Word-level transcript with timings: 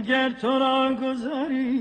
اگر 0.00 0.30
تو 0.30 0.58
را 0.58 0.94
گذری 0.94 1.79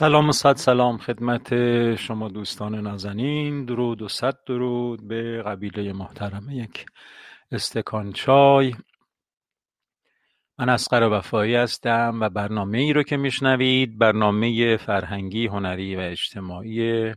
سلام 0.00 0.28
و 0.28 0.32
صد 0.32 0.56
سلام 0.56 0.98
خدمت 0.98 1.54
شما 1.96 2.28
دوستان 2.28 2.74
نازنین. 2.74 3.64
درود 3.64 4.02
و 4.02 4.08
صد 4.08 4.38
درود 4.46 5.08
به 5.08 5.42
قبیله 5.42 5.92
محترم 5.92 6.46
یک 6.50 6.86
استکان 7.52 8.12
چای. 8.12 8.74
من 10.58 10.68
اسقر 10.68 11.02
وفایی 11.02 11.54
هستم 11.54 12.18
و 12.20 12.28
برنامه 12.28 12.78
ای 12.78 12.92
رو 12.92 13.02
که 13.02 13.16
میشنوید 13.16 13.98
برنامه 13.98 14.76
فرهنگی 14.76 15.46
هنری 15.46 15.96
و 15.96 16.00
اجتماعی 16.00 17.12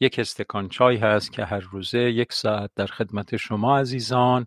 یک 0.00 0.18
استکان 0.18 0.68
چای 0.68 0.96
هست 0.96 1.32
که 1.32 1.44
هر 1.44 1.60
روزه 1.60 1.98
یک 2.00 2.32
ساعت 2.32 2.70
در 2.76 2.86
خدمت 2.86 3.36
شما 3.36 3.78
عزیزان 3.78 4.46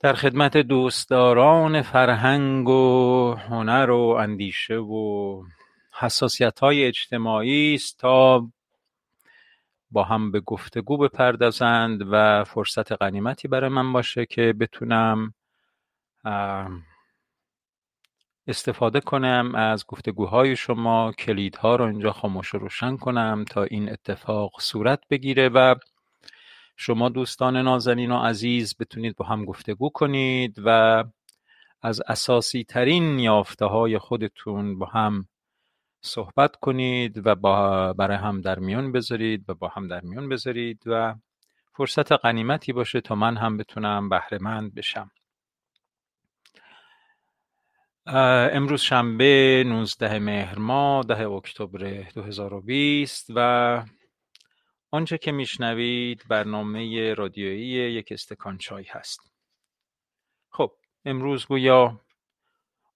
در 0.00 0.12
خدمت 0.12 0.56
دوستداران 0.56 1.82
فرهنگ 1.82 2.68
و 2.68 3.34
هنر 3.34 3.90
و 3.90 4.00
اندیشه 4.20 4.76
و 4.76 5.42
حساسیت 6.00 6.60
های 6.60 6.84
اجتماعی 6.84 7.74
است 7.74 7.98
تا 7.98 8.48
با 9.90 10.04
هم 10.04 10.30
به 10.30 10.40
گفتگو 10.40 10.96
بپردازند 10.96 12.02
و 12.10 12.44
فرصت 12.44 12.92
غنیمتی 12.92 13.48
برای 13.48 13.70
من 13.70 13.92
باشه 13.92 14.26
که 14.26 14.52
بتونم 14.60 15.34
استفاده 18.46 19.00
کنم 19.00 19.54
از 19.54 19.86
گفتگوهای 19.86 20.56
شما 20.56 21.12
کلیدها 21.12 21.76
رو 21.76 21.84
اینجا 21.84 22.12
خاموش 22.12 22.48
روشن 22.48 22.96
کنم 22.96 23.44
تا 23.50 23.62
این 23.62 23.92
اتفاق 23.92 24.60
صورت 24.60 25.00
بگیره 25.10 25.48
و 25.48 25.74
شما 26.76 27.08
دوستان 27.08 27.56
نازنین 27.56 28.12
و 28.12 28.18
عزیز 28.18 28.74
بتونید 28.80 29.16
با 29.16 29.24
هم 29.24 29.44
گفتگو 29.44 29.90
کنید 29.90 30.56
و 30.64 31.04
از 31.82 32.02
اساسی 32.06 32.64
ترین 32.64 33.18
یافته 33.18 33.64
های 33.64 33.98
خودتون 33.98 34.78
با 34.78 34.86
هم 34.86 35.28
صحبت 36.00 36.56
کنید 36.56 37.26
و 37.26 37.34
با 37.34 37.92
برای 37.92 38.16
هم 38.16 38.40
در 38.40 38.58
میون 38.58 38.92
بذارید 38.92 39.50
و 39.50 39.54
با 39.54 39.68
هم 39.68 39.88
در 39.88 40.00
میون 40.00 40.28
بذارید 40.28 40.82
و 40.86 41.14
فرصت 41.72 42.12
غنیمتی 42.12 42.72
باشه 42.72 43.00
تا 43.00 43.14
من 43.14 43.36
هم 43.36 43.56
بتونم 43.56 44.08
بهره 44.08 44.38
مند 44.40 44.74
بشم 44.74 45.10
امروز 48.06 48.80
شنبه 48.80 49.64
19 49.66 50.18
مهر 50.18 50.58
ماه 50.58 51.04
10 51.04 51.28
اکتبر 51.28 52.02
2020 52.14 53.26
و 53.34 53.82
آنچه 54.90 55.18
که 55.18 55.32
میشنوید 55.32 56.24
برنامه 56.28 57.14
رادیویی 57.14 57.92
یک 57.92 58.12
استکان 58.12 58.58
چای 58.58 58.84
هست. 58.84 59.32
خب 60.50 60.72
امروز 61.04 61.46
گویا 61.46 62.00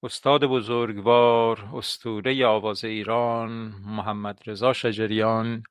استاد 0.05 0.45
بزرگوار 0.45 1.69
استوره 1.75 2.47
آواز 2.47 2.85
ایران 2.85 3.51
محمد 3.87 4.41
رضا 4.47 4.73
شجریان 4.73 5.63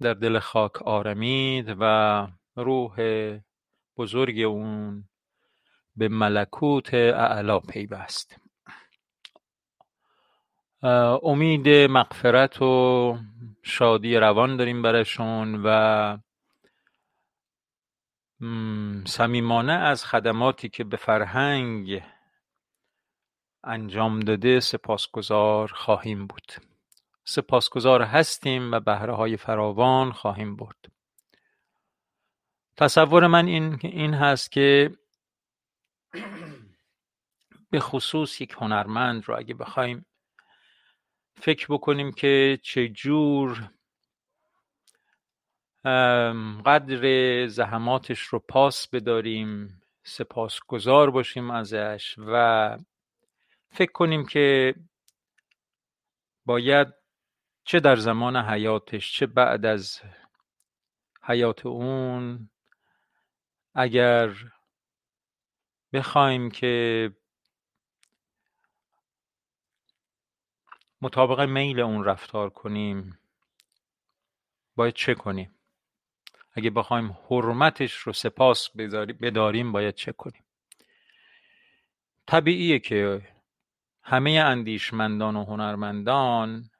در 0.00 0.14
دل 0.20 0.38
خاک 0.38 0.82
آرمید 0.82 1.76
و 1.80 2.26
روح 2.56 2.96
بزرگ 3.96 4.40
اون 4.40 5.04
به 5.96 6.08
ملکوت 6.08 6.94
اعلا 6.94 7.58
پیوست. 7.58 8.36
امید 11.22 11.68
مغفرت 11.68 12.62
و 12.62 13.18
شادی 13.62 14.16
روان 14.16 14.56
داریم 14.56 14.82
برشون 14.82 15.62
و 15.64 16.18
صمیمانه 19.06 19.72
از 19.72 20.04
خدماتی 20.04 20.68
که 20.68 20.84
به 20.84 20.96
فرهنگ 20.96 22.02
انجام 23.64 24.20
داده 24.20 24.60
سپاسگزار 24.60 25.72
خواهیم 25.74 26.26
بود. 26.26 26.52
سپاسگزار 27.24 28.02
هستیم 28.02 28.72
و 28.72 28.80
بهره 28.80 29.14
های 29.14 29.36
فراوان 29.36 30.12
خواهیم 30.12 30.56
برد. 30.56 30.92
تصور 32.76 33.26
من 33.26 33.46
این, 33.46 33.78
این 33.82 34.14
هست 34.14 34.52
که 34.52 34.96
به 37.70 37.80
خصوص 37.80 38.40
یک 38.40 38.54
هنرمند 38.58 39.24
رو 39.28 39.38
اگه 39.38 39.54
بخوایم 39.54 40.06
فکر 41.34 41.66
بکنیم 41.70 42.12
که 42.12 42.58
چه 42.62 42.88
جور 42.88 43.70
قدر 46.66 47.46
زحماتش 47.46 48.20
رو 48.20 48.38
پاس 48.38 48.88
بداریم 48.88 49.82
سپاسگزار 50.02 51.10
باشیم 51.10 51.50
ازش 51.50 52.14
و 52.18 52.78
فکر 53.70 53.92
کنیم 53.92 54.26
که 54.26 54.74
باید 56.46 56.88
چه 57.64 57.80
در 57.80 57.96
زمان 57.96 58.36
حیاتش 58.36 59.12
چه 59.12 59.26
بعد 59.26 59.66
از 59.66 60.00
حیات 61.22 61.66
اون 61.66 62.50
اگر 63.74 64.34
بخوایم 65.92 66.50
که 66.50 67.12
مطابق 71.02 71.40
میل 71.40 71.80
اون 71.80 72.04
رفتار 72.04 72.50
کنیم 72.50 73.18
باید 74.76 74.94
چه 74.94 75.14
کنیم؟ 75.14 75.59
اگه 76.60 76.70
بخوایم 76.70 77.16
حرمتش 77.30 77.94
رو 77.94 78.12
سپاس 78.12 78.70
بداریم 79.20 79.72
باید 79.72 79.94
چه 79.94 80.12
کنیم. 80.12 80.44
طبیعیه 82.26 82.78
که 82.78 83.22
همه 84.02 84.30
اندیشمندان 84.30 85.36
و 85.36 85.44
هنرمندان 85.44 86.70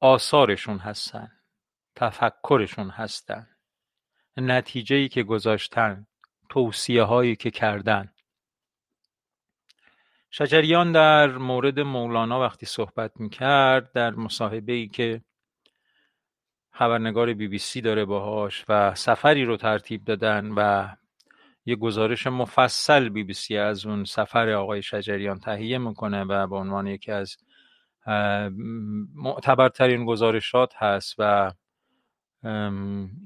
آثارشون 0.00 0.78
هستن 0.78 1.32
تفکرشون 1.96 2.90
هستن 2.90 3.48
نتیجه 4.36 4.96
ای 4.96 5.08
که 5.08 5.22
گذاشتن 5.22 6.06
توصیه 6.48 7.02
هایی 7.02 7.36
که 7.36 7.50
کردن. 7.50 8.12
شجریان 10.30 10.92
در 10.92 11.26
مورد 11.26 11.80
مولانا 11.80 12.40
وقتی 12.40 12.66
صحبت 12.66 13.12
می‌کرد 13.20 13.92
در 13.92 14.10
مصاحبه 14.10 14.72
ای 14.72 14.88
که 14.88 15.22
خبرنگار 16.80 17.34
بی 17.34 17.48
بی 17.48 17.58
سی 17.58 17.80
داره 17.80 18.04
باهاش 18.04 18.64
و 18.68 18.94
سفری 18.94 19.44
رو 19.44 19.56
ترتیب 19.56 20.04
دادن 20.04 20.50
و 20.56 20.88
یه 21.66 21.76
گزارش 21.76 22.26
مفصل 22.26 23.08
بی 23.08 23.24
بی 23.24 23.32
سی 23.32 23.56
از 23.56 23.86
اون 23.86 24.04
سفر 24.04 24.50
آقای 24.50 24.82
شجریان 24.82 25.38
تهیه 25.40 25.78
می‌کنه 25.78 26.24
و 26.24 26.46
به 26.46 26.56
عنوان 26.56 26.86
یکی 26.86 27.12
از 27.12 27.36
معتبرترین 29.14 30.04
گزارشات 30.04 30.74
هست 30.76 31.14
و 31.18 31.52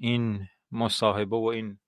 این 0.01 0.49
مصاحبه 0.73 1.37
و 1.37 1.45
این 1.45 1.79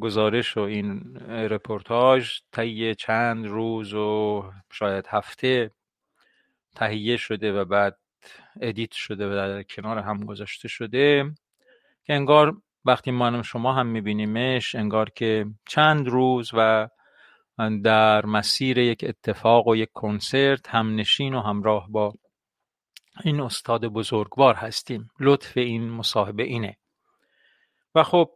گزارش 0.00 0.56
و 0.56 0.60
این 0.60 1.16
رپورتاج 1.26 2.30
طی 2.52 2.94
چند 2.94 3.46
روز 3.46 3.94
و 3.94 4.44
شاید 4.72 5.06
هفته 5.08 5.70
تهیه 6.76 7.16
شده 7.16 7.52
و 7.60 7.64
بعد 7.64 7.98
ادیت 8.60 8.92
شده 8.92 9.26
و 9.26 9.30
در 9.30 9.62
کنار 9.62 9.98
هم 9.98 10.24
گذاشته 10.24 10.68
شده 10.68 11.32
که 12.04 12.14
انگار 12.14 12.56
وقتی 12.84 13.10
ما 13.10 13.42
شما 13.42 13.72
هم 13.72 13.86
میبینیمش 13.86 14.74
انگار 14.74 15.10
که 15.10 15.46
چند 15.68 16.08
روز 16.08 16.50
و 16.54 16.88
در 17.84 18.26
مسیر 18.26 18.78
یک 18.78 19.04
اتفاق 19.08 19.68
و 19.68 19.76
یک 19.76 19.88
کنسرت 19.92 20.68
هم 20.68 20.94
نشین 20.94 21.34
و 21.34 21.40
همراه 21.40 21.88
با 21.90 22.14
این 23.24 23.40
استاد 23.40 23.86
بزرگوار 23.86 24.54
هستیم. 24.54 25.10
لطف 25.20 25.56
این 25.56 25.90
مصاحبه 25.90 26.42
اینه. 26.42 26.76
و 27.94 28.02
خب 28.02 28.30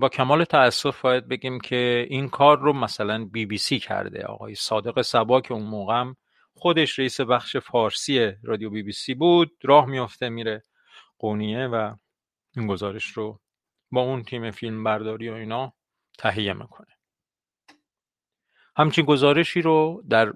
با 0.00 0.08
کمال 0.12 0.44
تاسف 0.44 1.00
باید 1.00 1.28
بگیم 1.28 1.60
که 1.60 2.06
این 2.08 2.28
کار 2.28 2.58
رو 2.58 2.72
مثلا 2.72 3.24
بی 3.24 3.46
بی 3.46 3.58
سی 3.58 3.78
کرده. 3.78 4.24
آقای 4.24 4.54
صادق 4.54 5.02
سبا 5.02 5.40
که 5.40 5.54
اون 5.54 5.62
موقع 5.66 6.04
خودش 6.60 6.98
رئیس 6.98 7.20
بخش 7.20 7.56
فارسی 7.56 8.32
رادیو 8.42 8.70
بی 8.70 8.82
بی 8.82 8.92
سی 8.92 9.14
بود 9.14 9.52
راه 9.62 9.86
میافته 9.86 10.28
میره 10.28 10.64
قونیه 11.18 11.66
و 11.66 11.96
این 12.56 12.66
گزارش 12.66 13.06
رو 13.06 13.40
با 13.90 14.00
اون 14.00 14.22
تیم 14.22 14.50
فیلم 14.50 14.84
برداری 14.84 15.28
و 15.28 15.34
اینا 15.34 15.72
تهیه 16.18 16.52
می‌کنه. 16.52 16.96
همچین 18.76 19.04
گزارشی 19.04 19.62
رو 19.62 20.02
در 20.10 20.32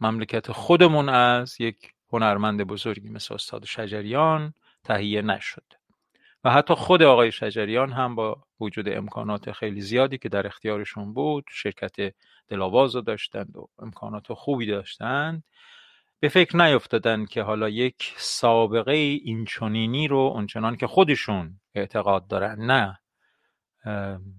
مملکت 0.00 0.52
خودمون 0.52 1.08
از 1.08 1.60
یک 1.60 1.92
هنرمند 2.12 2.62
بزرگی 2.62 3.08
مثل 3.08 3.34
استاد 3.34 3.64
شجریان 3.64 4.54
تهیه 4.84 5.22
نشد. 5.22 5.72
و 6.44 6.50
حتی 6.50 6.74
خود 6.74 7.02
آقای 7.02 7.32
شجریان 7.32 7.92
هم 7.92 8.14
با 8.14 8.44
وجود 8.62 8.88
امکانات 8.88 9.52
خیلی 9.52 9.80
زیادی 9.80 10.18
که 10.18 10.28
در 10.28 10.46
اختیارشون 10.46 11.14
بود 11.14 11.44
شرکت 11.50 12.14
دلاواز 12.48 12.94
رو 12.94 13.00
داشتند 13.00 13.56
و 13.56 13.68
امکانات 13.78 14.32
خوبی 14.32 14.66
داشتند 14.66 15.44
به 16.20 16.28
فکر 16.28 16.56
نیفتادن 16.56 17.24
که 17.24 17.42
حالا 17.42 17.68
یک 17.68 18.14
سابقه 18.16 18.92
اینچنینی 18.92 20.08
رو 20.08 20.16
اونچنان 20.16 20.76
که 20.76 20.86
خودشون 20.86 21.60
اعتقاد 21.74 22.26
دارن 22.26 22.56
نه. 22.60 22.98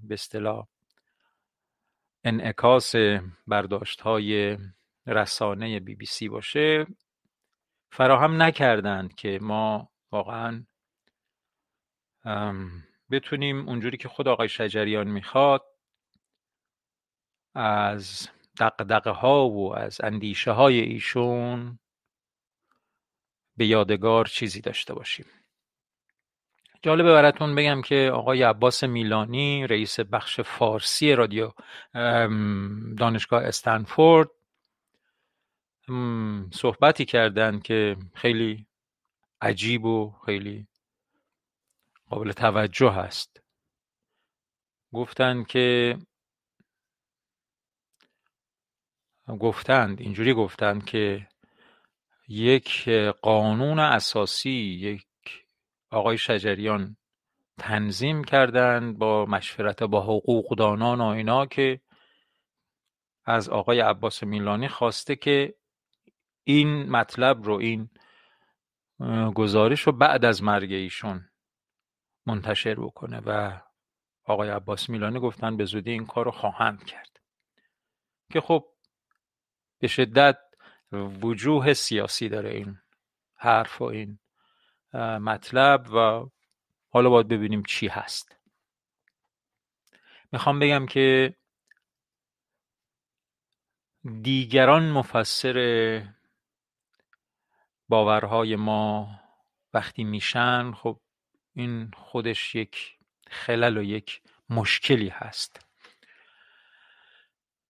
به 0.03 0.13
اصطلاح 0.13 0.67
انعکاس 2.23 2.95
برداشت 3.47 4.01
های 4.01 4.57
رسانه 5.07 5.79
بی 5.79 5.95
بی 5.95 6.05
سی 6.05 6.29
باشه 6.29 6.87
فراهم 7.89 8.41
نکردند 8.41 9.15
که 9.15 9.39
ما 9.41 9.89
واقعا 10.11 10.65
بتونیم 13.13 13.69
اونجوری 13.69 13.97
که 13.97 14.09
خود 14.09 14.27
آقای 14.27 14.49
شجریان 14.49 15.07
می‌خواد 15.07 15.65
از 17.55 18.29
دقدقه 18.59 19.09
ها 19.09 19.49
و 19.49 19.75
از 19.75 20.01
اندیشه 20.03 20.51
های 20.51 20.79
ایشون 20.79 21.79
به 23.57 23.65
یادگار 23.65 24.25
چیزی 24.25 24.61
داشته 24.61 24.93
باشیم. 24.93 25.25
جالبه 26.81 27.13
براتون 27.13 27.55
بگم 27.55 27.81
که 27.81 28.11
آقای 28.13 28.43
عباس 28.43 28.83
میلانی 28.83 29.67
رئیس 29.67 29.99
بخش 29.99 30.39
فارسی 30.39 31.15
رادیو 31.15 31.51
دانشگاه 32.97 33.43
استنفورد 33.43 34.29
صحبتی 36.51 37.05
کردن 37.05 37.59
که 37.59 37.97
خیلی 38.13 38.67
عجیب 39.41 39.85
و 39.85 40.13
خیلی 40.25 40.67
قابل 42.13 42.31
توجه 42.31 42.91
هست 42.91 43.41
گفتند 44.93 45.47
که 45.47 45.97
گفتند 49.39 50.01
اینجوری 50.01 50.33
گفتند 50.33 50.85
که 50.85 51.27
یک 52.27 52.89
قانون 53.21 53.79
اساسی 53.79 54.49
یک 54.49 55.05
آقای 55.89 56.17
شجریان 56.17 56.97
تنظیم 57.57 58.23
کردند 58.23 58.97
با 58.97 59.25
مشورت 59.25 59.83
با 59.83 60.01
حقوقدانان 60.01 61.01
و 61.01 61.05
اینا 61.05 61.45
که 61.45 61.81
از 63.25 63.49
آقای 63.49 63.79
عباس 63.79 64.23
میلانی 64.23 64.67
خواسته 64.67 65.15
که 65.15 65.55
این 66.43 66.89
مطلب 66.89 67.43
رو 67.43 67.53
این 67.53 67.89
گزارش 69.35 69.81
رو 69.81 69.91
بعد 69.91 70.25
از 70.25 70.43
مرگ 70.43 70.71
ایشون 70.71 71.29
منتشر 72.25 72.75
بکنه 72.75 73.19
و 73.25 73.59
آقای 74.23 74.49
عباس 74.49 74.89
میلانی 74.89 75.19
گفتن 75.19 75.57
به 75.57 75.65
زودی 75.65 75.91
این 75.91 76.05
کار 76.05 76.25
رو 76.25 76.31
خواهند 76.31 76.83
کرد. 76.83 77.19
که 78.31 78.41
خب 78.41 78.69
به 79.79 79.87
شدت 79.87 80.37
وجوه 81.21 81.73
سیاسی 81.73 82.29
داره 82.29 82.49
این 82.49 82.77
حرف 83.35 83.81
و 83.81 83.83
این 83.83 84.19
مطلب 85.19 85.93
و 85.93 86.29
حالا 86.89 87.09
باید 87.09 87.27
ببینیم 87.27 87.63
چی 87.63 87.87
هست. 87.87 88.37
می‌خوام 90.31 90.59
بگم 90.59 90.85
که 90.85 91.35
دیگران 94.21 94.91
مفسر 94.91 95.57
باورهای 97.89 98.55
ما 98.55 99.19
وقتی 99.73 100.03
میشن 100.03 100.71
خب 100.71 100.99
این 101.53 101.91
خودش 101.97 102.55
یک 102.55 102.97
خلل 103.27 103.77
و 103.77 103.83
یک 103.83 104.21
مشکلی 104.49 105.09
هست. 105.09 105.65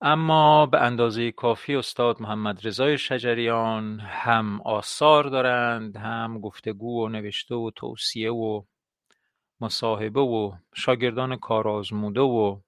اما 0.02 0.66
به 0.66 0.82
اندازه 0.82 1.32
کافی 1.32 1.76
استاد 1.76 2.22
محمد 2.22 2.68
رضای 2.68 2.98
شجریان 2.98 4.00
هم 4.00 4.62
آثار 4.62 5.24
دارند 5.24 5.98
هم 5.98 6.40
گفتگو 6.40 7.06
و 7.06 7.10
نوشته 7.10 7.56
و 7.56 7.72
توصیه 7.76 8.32
و 8.32 8.64
مصاحبه 9.62 10.22
و 10.22 10.56
شاگردان 10.76 11.36
کارآزموده 11.36 12.22
و 12.22 12.60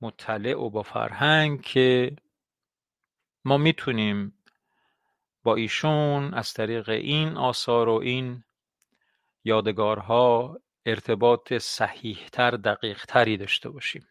مطلع 0.00 0.54
و 0.54 0.70
با 0.70 0.82
فرهنگ 0.82 1.62
که 1.62 2.16
ما 3.44 3.56
می‌تونیم 3.56 4.35
با 5.46 5.54
ایشون 5.54 6.34
از 6.34 6.52
طریق 6.52 6.88
این 6.88 7.36
آثار 7.36 7.88
و 7.88 7.92
این 7.92 8.44
یادگارها 9.44 10.58
ارتباط 10.86 11.52
صحیحتر 11.52 12.50
دقیقتری 12.50 13.36
داشته 13.36 13.70
باشیم. 13.70 14.08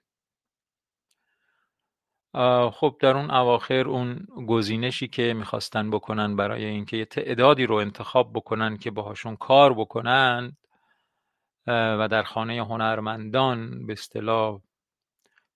خب 2.72 2.98
در 3.00 3.18
اون 3.18 3.32
اواخر 3.32 3.88
اون 3.88 4.28
گزینشی 4.48 5.08
که 5.08 5.34
می‌خواستن 5.34 5.92
بکنن 5.92 6.36
برای 6.36 6.66
اینکه 6.66 6.98
یه 6.98 7.06
تعدادی 7.06 7.66
رو 7.66 7.76
انتخاب 7.76 8.34
بکنن 8.34 8.78
که 8.78 8.92
باهاشون 8.92 9.36
کار 9.36 9.74
بکنن 9.74 10.58
و 11.68 12.08
در 12.12 12.24
خانه 12.24 12.66
هنرمندان 12.66 13.86
به 13.86 13.94
اصطلاح 13.94 14.62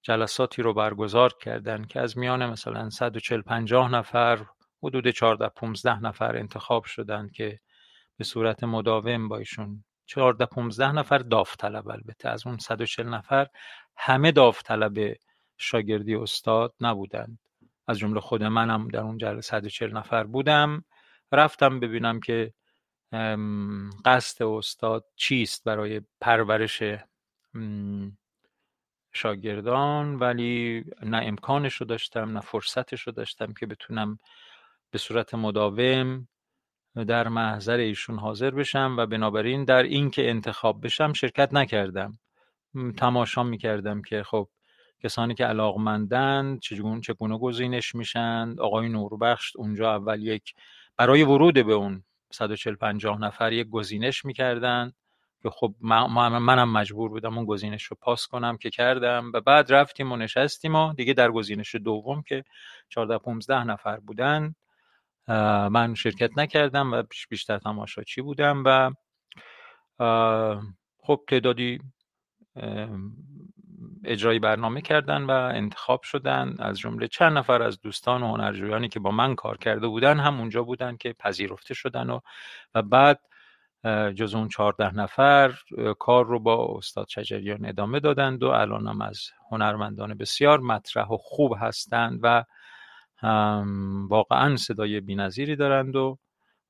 جلساتی 0.01 0.61
رو 0.61 0.73
برگزار 0.73 1.33
کردن 1.33 1.85
که 1.85 1.99
از 1.99 2.17
میان 2.17 2.45
مثلا 2.45 2.89
140 2.89 3.41
50 3.41 3.91
نفر 3.91 4.45
حدود 4.83 5.07
14 5.07 5.49
15 5.49 5.99
نفر 5.99 6.37
انتخاب 6.37 6.83
شدن 6.83 7.29
که 7.29 7.59
به 8.17 8.23
صورت 8.23 8.63
مداوم 8.63 9.27
با 9.27 9.37
ایشون 9.37 9.83
14 10.05 10.45
15 10.45 10.91
نفر 10.91 11.17
داوطلب 11.17 11.87
البته. 11.89 12.29
از 12.29 12.47
اون 12.47 12.57
140 12.57 13.07
نفر 13.09 13.47
همه 13.97 14.31
داوطلب 14.31 15.15
شاگردی 15.57 16.15
استاد 16.15 16.73
نبودند. 16.81 17.39
از 17.87 17.99
جمله 17.99 18.19
خود 18.19 18.43
منم 18.43 18.87
در 18.87 18.99
اون 18.99 19.17
جلسه 19.17 19.41
140 19.41 19.97
نفر 19.97 20.23
بودم. 20.23 20.83
رفتم 21.31 21.79
ببینم 21.79 22.19
که 22.19 22.53
قصد 24.05 24.43
استاد 24.43 25.05
چیست 25.15 25.63
برای 25.63 26.01
پرورش 26.21 26.83
شاگردان 29.13 30.15
ولی 30.15 30.83
نه 31.03 31.21
امکانش 31.23 31.73
رو 31.73 31.85
داشتم 31.85 32.37
نه 32.37 32.39
فرصتش 32.39 33.01
رو 33.01 33.13
داشتم 33.13 33.53
که 33.53 33.65
بتونم 33.65 34.19
به 34.91 34.97
صورت 34.97 35.33
مداوم 35.35 36.27
در 37.07 37.27
محضر 37.27 37.77
ایشون 37.77 38.19
حاضر 38.19 38.51
بشم 38.51 38.95
و 38.97 39.05
بنابراین 39.05 39.65
در 39.65 39.83
این 39.83 40.09
که 40.09 40.29
انتخاب 40.29 40.85
بشم 40.85 41.13
شرکت 41.13 41.53
نکردم. 41.53 42.19
تماشا 42.97 43.43
می‌کردم 43.43 44.01
که 44.01 44.23
خب 44.23 44.47
کسانی 45.03 45.33
که 45.33 45.45
علاقمندند 45.45 46.59
چگونه 46.59 47.01
چگونه 47.01 47.37
گزینش 47.37 47.95
میشن؟ 47.95 48.55
آقای 48.59 48.89
نوربخش 48.89 49.55
اونجا 49.55 49.95
اول 49.95 50.23
یک 50.23 50.53
برای 50.97 51.23
ورود 51.23 51.53
به 51.53 51.73
اون 51.73 52.03
140 52.31 52.75
50 52.75 53.21
نفر 53.21 53.53
یک 53.53 53.69
گزینش 53.69 54.25
می‌کردن 54.25 54.91
که 55.41 55.49
خب 55.49 55.75
منم 55.81 56.71
مجبور 56.71 57.09
بودم 57.09 57.37
اون 57.37 57.45
گزینش 57.45 57.83
رو 57.83 57.97
پاس 58.01 58.27
کنم 58.27 58.57
که 58.57 58.69
کردم 58.69 59.31
و 59.33 59.41
بعد 59.41 59.73
رفتیم 59.73 60.11
و 60.11 60.15
نشستیم 60.15 60.75
و 60.75 60.93
دیگه 60.93 61.13
در 61.13 61.31
گزینش 61.31 61.75
دوم 61.75 62.21
که 62.21 62.43
14 62.89 63.17
15 63.17 63.63
نفر 63.63 63.97
بودن 63.99 64.55
من 65.69 65.93
شرکت 65.95 66.37
نکردم 66.37 66.93
و 66.93 67.03
بیشتر 67.29 67.57
تماشاچی 67.57 68.21
بودم 68.21 68.63
و 68.65 68.91
خب 71.03 71.23
تعدادی 71.27 71.79
اجرای 74.03 74.39
برنامه 74.39 74.81
کردن 74.81 75.23
و 75.23 75.31
انتخاب 75.31 76.01
شدن. 76.03 76.55
از 76.59 76.79
جمله 76.79 77.07
چند 77.07 77.37
نفر 77.37 77.61
از 77.61 77.81
دوستان 77.81 78.23
و 78.23 78.27
هنرجویانی 78.27 78.89
که 78.89 78.99
با 78.99 79.11
من 79.11 79.35
کار 79.35 79.57
کرده 79.57 79.87
بودن 79.87 80.19
هم 80.19 80.39
اونجا 80.39 80.63
بودن 80.63 80.97
که 80.97 81.13
پذیرفته 81.13 81.73
شدن 81.73 82.09
و, 82.09 82.19
و 82.75 82.81
بعد 82.81 83.19
جز 84.15 84.35
اون 84.35 84.47
چهارده 84.47 84.95
نفر 84.95 85.53
کار 85.99 86.25
رو 86.25 86.39
با 86.39 86.77
استاد 86.77 87.07
شجریان 87.09 87.65
ادامه 87.65 87.99
دادند 87.99 88.43
و 88.43 88.47
الان 88.47 88.87
هم 88.87 89.01
از 89.01 89.21
هنرمندان 89.51 90.13
بسیار 90.13 90.59
مطرح 90.59 91.07
و 91.07 91.17
خوب 91.17 91.55
هستند 91.59 92.19
و 92.23 92.43
واقعا 94.09 94.55
صدای 94.55 94.99
بینظیری 94.99 95.55
دارند 95.55 95.95
و 95.95 96.17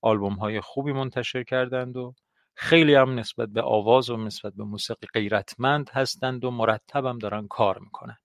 آلبوم 0.02 0.34
های 0.34 0.62
خوبی 0.62 0.92
منتشر 0.92 1.44
کردند 1.44 1.98
و 1.98 2.14
خیلی 2.56 2.96
هم 2.96 3.20
نسبت 3.20 3.50
به 3.50 3.62
آواز 3.62 4.10
و 4.10 4.18
نسبت 4.18 4.54
به 4.54 4.64
موسیقی 4.64 5.08
غیرتمند 5.14 5.90
هستند 5.94 6.46
و 6.46 6.52
مرتب 6.52 7.06
هم 7.06 7.18
دارن 7.18 7.48
کار 7.48 7.80
می‌کنن. 7.80 8.18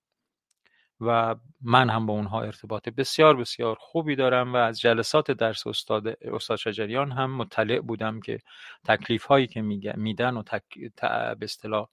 و 1.01 1.35
من 1.61 1.91
هم 1.91 2.07
با 2.07 2.13
اونها 2.13 2.43
ارتباط 2.43 2.89
بسیار 2.89 3.37
بسیار 3.37 3.77
خوبی 3.81 4.17
دارم 4.17 4.55
و 4.55 4.57
از 4.57 4.81
جلسات 4.81 5.31
درس 5.31 5.67
استاد 5.67 6.09
استاد 6.23 6.59
شجریان 6.59 7.13
هم 7.13 7.37
مطلع 7.37 7.81
بودم 7.81 8.21
که 8.21 8.39
تکلیف 8.85 9.25
هایی 9.25 9.47
که 9.47 9.63
میدن 9.97 10.37
و 10.37 10.43
تک... 10.43 10.63
به 11.01 11.37
اصطلاح 11.43 11.89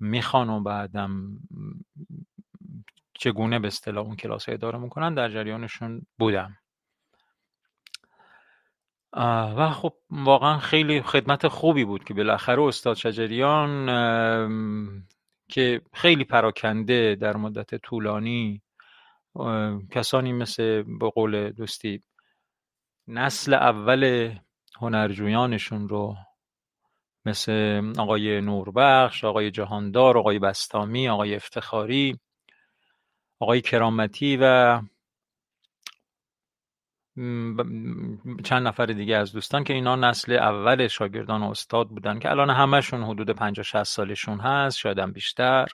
می‌خوان 0.00 0.50
و 0.50 0.60
بعدم 0.60 1.38
چگونه 3.18 3.58
به 3.58 3.66
اصطلاح 3.66 4.06
اون 4.06 4.16
کلاس 4.16 4.48
اداره 4.48 4.78
می‌کنن 4.78 5.14
در 5.14 5.28
جریانشون 5.28 6.06
بودم. 6.18 6.56
و 9.56 9.70
خب 9.70 9.94
واقعا 10.10 10.58
خیلی 10.58 11.02
خدمت 11.02 11.48
خوبی 11.48 11.84
بود 11.84 12.04
که 12.04 12.14
بالاخره 12.14 12.62
استاد 12.62 12.96
شجریان 12.96 13.86
که 15.48 15.80
خیلی 15.94 16.24
پراکنده 16.24 17.14
در 17.14 17.36
مدت 17.36 17.74
طولانی 17.74 18.62
کسانی 19.90 20.32
مثل 20.32 20.82
به 20.82 21.10
قول 21.10 21.50
دوستی 21.50 22.02
نسل 23.08 23.54
اول 23.54 24.32
هنرجویانشون 24.80 25.88
رو 25.88 26.16
مثل 27.24 27.82
آقای 27.98 28.40
نوربخش، 28.40 29.24
آقای 29.24 29.50
جهاندار، 29.50 30.18
آقای 30.18 30.38
بستامی، 30.38 31.08
آقای 31.08 31.34
افتخاری، 31.34 32.18
آقای 33.40 33.60
کرامتی 33.60 34.38
و 34.40 34.80
چند 38.44 38.66
نفر 38.66 38.86
دیگه 38.86 39.16
از 39.16 39.32
دوستان 39.32 39.64
که 39.64 39.72
اینا 39.74 39.96
نسل 39.96 40.32
اول 40.32 40.88
شاگردان 40.88 41.42
و 41.42 41.50
استاد 41.50 41.88
بودن 41.88 42.18
که 42.18 42.30
الان 42.30 42.50
همشون 42.50 43.02
حدود 43.02 43.30
50 43.30 43.64
60 43.64 43.82
سالشون 43.82 44.40
هست 44.40 44.78
شاید 44.78 45.12
بیشتر. 45.12 45.66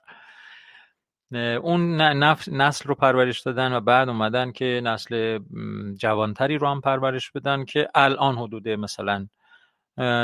اون 1.62 2.00
نسل 2.48 2.88
رو 2.88 2.94
پرورش 2.94 3.40
دادن 3.40 3.72
و 3.72 3.80
بعد 3.80 4.08
اومدن 4.08 4.52
که 4.52 4.80
نسل 4.84 5.38
جوانتری 5.96 6.58
رو 6.58 6.68
هم 6.68 6.80
پرورش 6.80 7.30
بدن 7.30 7.64
که 7.64 7.88
الان 7.94 8.38
حدود 8.38 8.68
مثلا 8.68 9.28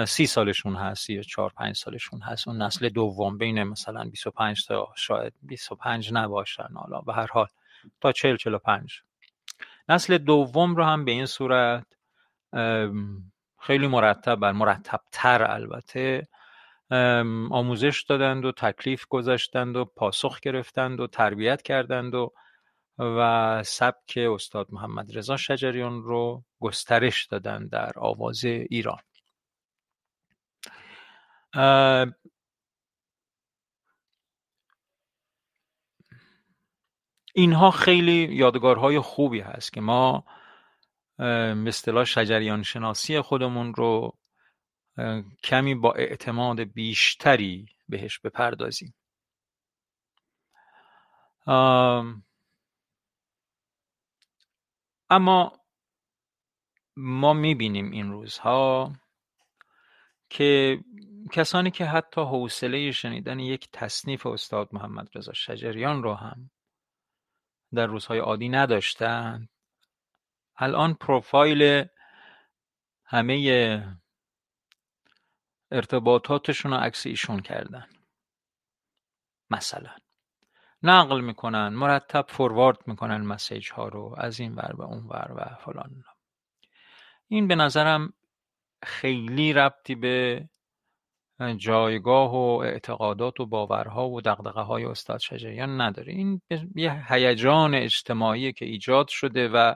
سی 0.07 0.27
سالشون 0.27 0.77
هست 0.77 1.11
یا 1.11 1.23
چهار 1.23 1.53
پنج 1.57 1.77
سالشون 1.77 2.21
هست. 2.21 2.49
اون 2.49 2.63
نسل 2.63 2.89
دوم 2.89 3.39
بین 3.39 3.63
مثلا 3.63 4.05
25 4.05 4.67
تا 4.67 4.89
شاید 4.97 5.33
25 5.43 6.13
نباشن 6.13 6.69
حالا 6.75 7.01
به 7.01 7.13
هر 7.13 7.27
حال. 7.27 7.47
تا 8.01 8.13
40 8.13 8.37
45 8.37 9.03
نسل 9.89 10.19
دوم 10.19 10.77
رو 10.77 10.85
هم 10.85 11.05
به 11.05 11.13
این 11.13 11.27
صورت 11.27 11.87
خیلی 13.61 13.87
مرتب 13.87 14.45
مرتب 14.45 15.01
تر 15.13 15.51
البته 15.51 16.29
آموزش 17.51 18.03
دادند 18.09 18.45
و 18.45 18.53
تکلیف 18.53 19.07
گذاشتند 19.07 19.77
و 19.77 19.85
پاسخ 19.85 20.41
گرفتند 20.41 21.01
و 21.01 21.07
تربیت 21.07 21.63
کردند 21.63 22.15
و 22.15 22.33
و 22.99 23.63
سبک 23.63 24.19
استاد 24.19 24.67
محمد 24.71 25.19
رضا 25.19 25.37
شجریان 25.37 26.03
رو 26.03 26.45
گسترش 26.61 27.27
دادند 27.27 27.71
در 27.71 27.93
آواز 27.97 28.45
ایران. 28.45 28.99
اینها 37.35 37.71
خیلی 37.71 38.35
یادگارهای 38.35 39.01
خوبی 39.01 39.41
هست 39.41 39.73
که 39.73 39.81
ما 39.81 40.25
به 41.17 41.65
اصطلاح 41.69 42.05
شجریان 42.05 42.63
شناسی 42.63 43.21
خودمون 43.21 43.75
رو 43.75 44.19
کمی 45.45 45.75
با 45.75 45.93
اعتماد 45.93 46.61
بیشتری 46.61 47.67
بهش 47.89 48.19
بپردازیم. 48.19 48.95
اما 55.11 55.61
ما 56.97 57.33
می‌بینیم 57.33 57.91
این 57.91 58.13
روزها 58.13 58.93
که 60.31 60.79
کسانی 61.33 61.71
که 61.71 61.85
حتی 61.85 62.21
حوصله 62.21 62.93
شنیدن 62.93 63.39
یک 63.39 63.69
تصنیف 63.73 64.27
استاد 64.27 64.69
محمد 64.73 65.09
رضا 65.15 65.33
شجریان 65.33 66.03
رو 66.03 66.15
هم 66.15 66.51
در 67.75 67.87
روزهای 67.87 68.19
عادی 68.19 68.49
نداشتند 68.49 69.49
الان 70.57 70.95
پروفایل 70.95 71.85
همه 73.05 73.99
ارتباطاتشون 75.71 76.73
رو 76.73 76.79
عکس 76.79 77.07
ایشون 77.07 77.41
کردن. 77.41 77.89
مثلا 79.51 79.97
نقل 80.83 81.21
می‌کنن 81.21 81.69
مرتب 81.69 82.27
فوروارد 82.29 82.79
می‌کنن 82.87 83.17
مسیج 83.17 83.73
ها 83.73 83.89
رو 83.89 84.15
از 84.19 84.41
این 84.41 84.55
ور 84.55 84.77
به 84.77 84.85
اون 84.85 85.07
ور 85.07 85.33
و 85.37 85.55
فلان 85.65 86.05
این 87.29 87.49
به 87.49 87.55
نظرم 87.55 88.13
خیلی 88.83 89.53
ربطی 89.53 89.95
به 89.95 90.49
جایگاه 91.57 92.33
و 92.33 92.61
اعتقادات 92.65 93.41
و 93.41 93.47
باورها 93.47 94.09
و 94.09 94.21
دقدقه 94.21 94.61
های 94.61 94.85
استاد 94.85 95.21
شجریان 95.21 95.81
نداره. 95.81 96.13
این 96.13 96.41
یه 96.75 97.05
هیجان 97.13 97.75
اجتماعی 97.75 98.53
که 98.53 98.65
ایجاد 98.65 99.09
شده 99.09 99.49
و 99.49 99.75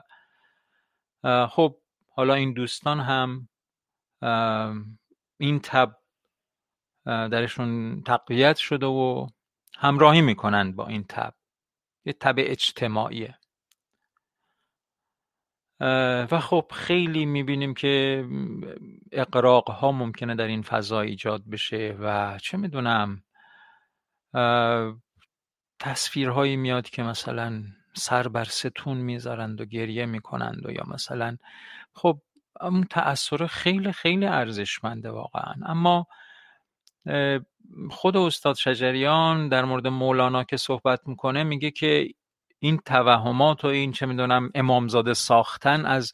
خب 1.47 1.77
حالا 2.09 2.33
این 2.33 2.53
دوستان 2.53 2.99
هم 2.99 3.49
این 5.37 5.59
تب 5.59 5.95
درشون 7.05 8.01
تقویت 8.03 8.57
شده 8.57 8.85
و 8.85 9.27
همراهی 9.77 10.21
می‌کنند 10.21 10.75
با 10.75 10.87
این 10.87 11.03
تب. 11.09 11.33
یه 12.05 12.13
تب 12.13 12.35
اجتماعیه. 12.37 13.37
و 16.31 16.39
خب 16.39 16.71
خیلی 16.73 17.25
می‌بینیم 17.25 17.73
که 17.73 18.25
اقراق 19.11 19.69
ها 19.69 19.91
ممکنه 19.91 20.35
در 20.35 20.47
این 20.47 20.61
فضا 20.61 21.01
ایجاد 21.01 21.43
بشه 21.51 21.97
و 21.99 22.37
چه 22.41 22.57
می‌دونم 22.57 23.23
تصویرهایی 25.79 26.55
میاد 26.55 26.89
که 26.89 27.03
مثلا 27.03 27.63
سر 27.95 28.27
بر 28.27 28.43
ستون 28.43 28.97
می‌ذارند 28.97 29.61
و 29.61 29.65
گریه 29.65 30.05
می‌کنند 30.05 30.65
و 30.65 30.71
یا 30.71 30.83
مثلا 30.87 31.37
خب 31.93 32.19
اون 32.61 32.83
تأثیر 32.83 33.45
خیلی 33.47 33.91
خیلی 33.91 34.25
ارزشمنده 34.25 35.09
واقعا. 35.11 35.53
اما 35.65 36.07
خود 37.91 38.17
استاد 38.17 38.55
شجریان 38.55 39.49
در 39.49 39.65
مورد 39.65 39.87
مولانا 39.87 40.43
که 40.43 40.57
صحبت 40.57 41.07
می‌کنه 41.07 41.43
میگه 41.43 41.71
که 41.71 42.13
این 42.63 42.77
توهمات 42.77 43.65
و 43.65 43.67
این 43.67 43.91
چه 43.91 44.05
می‌دونم 44.05 44.51
امامزاده 44.55 45.13
ساختن 45.13 45.85
از 45.85 46.13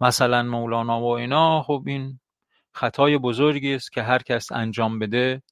مثلا 0.00 0.42
مولانا 0.42 1.00
و 1.00 1.06
اینا 1.06 1.62
خب 1.62 1.82
این 1.86 2.20
خطای 2.72 3.18
بزرگی 3.18 3.74
است 3.74 3.92
که 3.92 4.02
هر 4.02 4.18
کس 4.22 4.52
انجام 4.52 4.98
بده. 4.98 5.42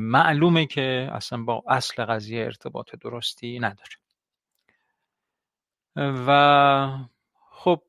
معلومه 0.00 0.66
که 0.66 1.10
اصلا 1.12 1.42
با 1.42 1.62
اصل 1.68 2.04
قضیه 2.04 2.44
ارتباط 2.44 2.94
درستی 2.96 3.58
نداره. 3.58 3.96
و 5.96 6.98
خب 7.50 7.82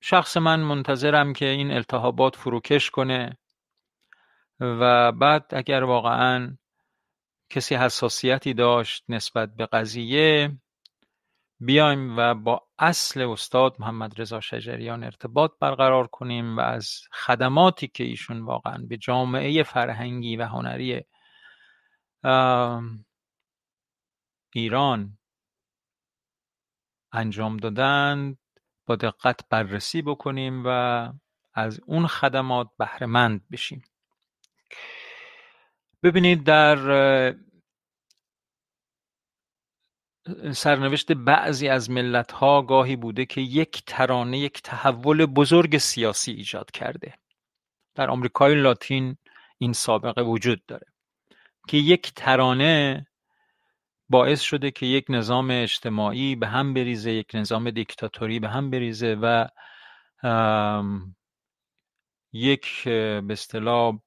شخص 0.00 0.36
من 0.36 0.60
منتظرم 0.60 1.32
که 1.32 1.46
این 1.46 1.70
التهابات 1.70 2.36
فروکش 2.36 2.90
کنه 2.90 3.38
و 4.60 5.12
بعد 5.12 5.46
اگر 5.50 5.82
واقعا 5.84 6.56
کسی 7.50 7.74
حساسیتی 7.74 8.54
داشت 8.54 9.04
نسبت 9.08 9.54
به 9.56 9.66
قضیه 9.66 10.59
بیایم 11.60 12.18
و 12.18 12.34
با 12.34 12.66
اصل 12.78 13.20
استاد 13.20 13.76
محمد 13.78 14.20
رضا 14.20 14.40
شجریان 14.40 15.04
ارتباط 15.04 15.52
برقرار 15.60 16.06
کنیم 16.06 16.56
و 16.56 16.60
از 16.60 17.00
خدماتی 17.12 17.88
که 17.88 18.04
ایشون 18.04 18.40
واقعا 18.40 18.78
به 18.88 18.96
جامعه 18.96 19.62
فرهنگی 19.62 20.36
و 20.36 20.44
هنری 20.46 21.04
ایران 24.52 25.18
انجام 27.12 27.56
دادن 27.56 28.36
با 28.86 28.96
دقت 28.96 29.48
بررسی 29.48 30.02
بکنیم 30.02 30.62
و 30.66 30.68
از 31.54 31.80
اون 31.86 32.06
خدمات 32.06 32.68
بهرهمند 32.78 33.48
بشیم. 33.52 33.82
ببینید 36.02 36.44
در 36.44 36.76
سرنوشت 40.52 41.12
بعضی 41.12 41.68
از 41.68 41.90
ملت 41.90 42.32
ها 42.32 42.62
گاهی 42.62 42.96
بوده 42.96 43.26
که 43.26 43.40
یک 43.40 43.82
ترانه 43.86 44.38
یک 44.38 44.62
تحول 44.62 45.26
بزرگ 45.26 45.78
سیاسی 45.78 46.32
ایجاد 46.32 46.70
کرده. 46.70 47.14
در 47.94 48.10
آمریکای 48.10 48.54
لاتین 48.54 49.16
این 49.58 49.72
سابقه 49.72 50.22
وجود 50.22 50.66
داره 50.66 50.86
که 51.68 51.76
یک 51.76 52.12
ترانه 52.16 53.06
باعث 54.08 54.40
شده 54.40 54.70
که 54.70 54.86
یک 54.86 55.04
نظام 55.08 55.50
اجتماعی 55.50 56.36
به 56.36 56.46
هم 56.46 56.74
بریزه 56.74 57.12
یک 57.12 57.30
نظام 57.34 57.70
دیکتاتوری 57.70 58.40
به 58.40 58.48
هم 58.48 58.70
بریزه 58.70 59.16
و 59.22 59.48
یک 62.32 62.84
به 62.84 63.26
اصطلاح 63.30 63.98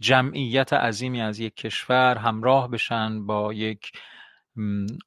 جمعیت 0.00 0.72
عظیمی 0.72 1.20
از 1.20 1.38
یک 1.38 1.56
کشور 1.56 2.16
همراه 2.16 2.70
بشن 2.70 3.26
با 3.26 3.52
یک 3.52 3.92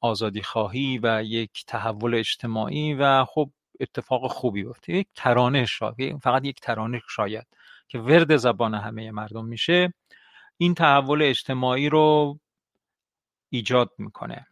آزادی 0.00 0.42
خواهی 0.42 1.00
و 1.02 1.22
یک 1.24 1.64
تحول 1.66 2.14
اجتماعی 2.14 2.94
و 2.94 3.24
خب 3.24 3.50
اتفاق 3.80 4.32
خوبی 4.32 4.62
بیفته. 4.62 4.92
یک 4.92 5.08
ترانه 5.14 5.66
شاید 5.66 6.18
فقط 6.18 6.44
یک 6.44 6.60
ترانه 6.60 7.02
شاید 7.08 7.46
که 7.88 7.98
ورد 7.98 8.36
زبان 8.36 8.74
همه 8.74 9.10
مردم 9.10 9.44
میشه 9.44 9.94
این 10.56 10.74
تحول 10.74 11.22
اجتماعی 11.22 11.88
رو 11.88 12.38
ایجاد 13.50 13.90
می‌کنه. 13.98 14.46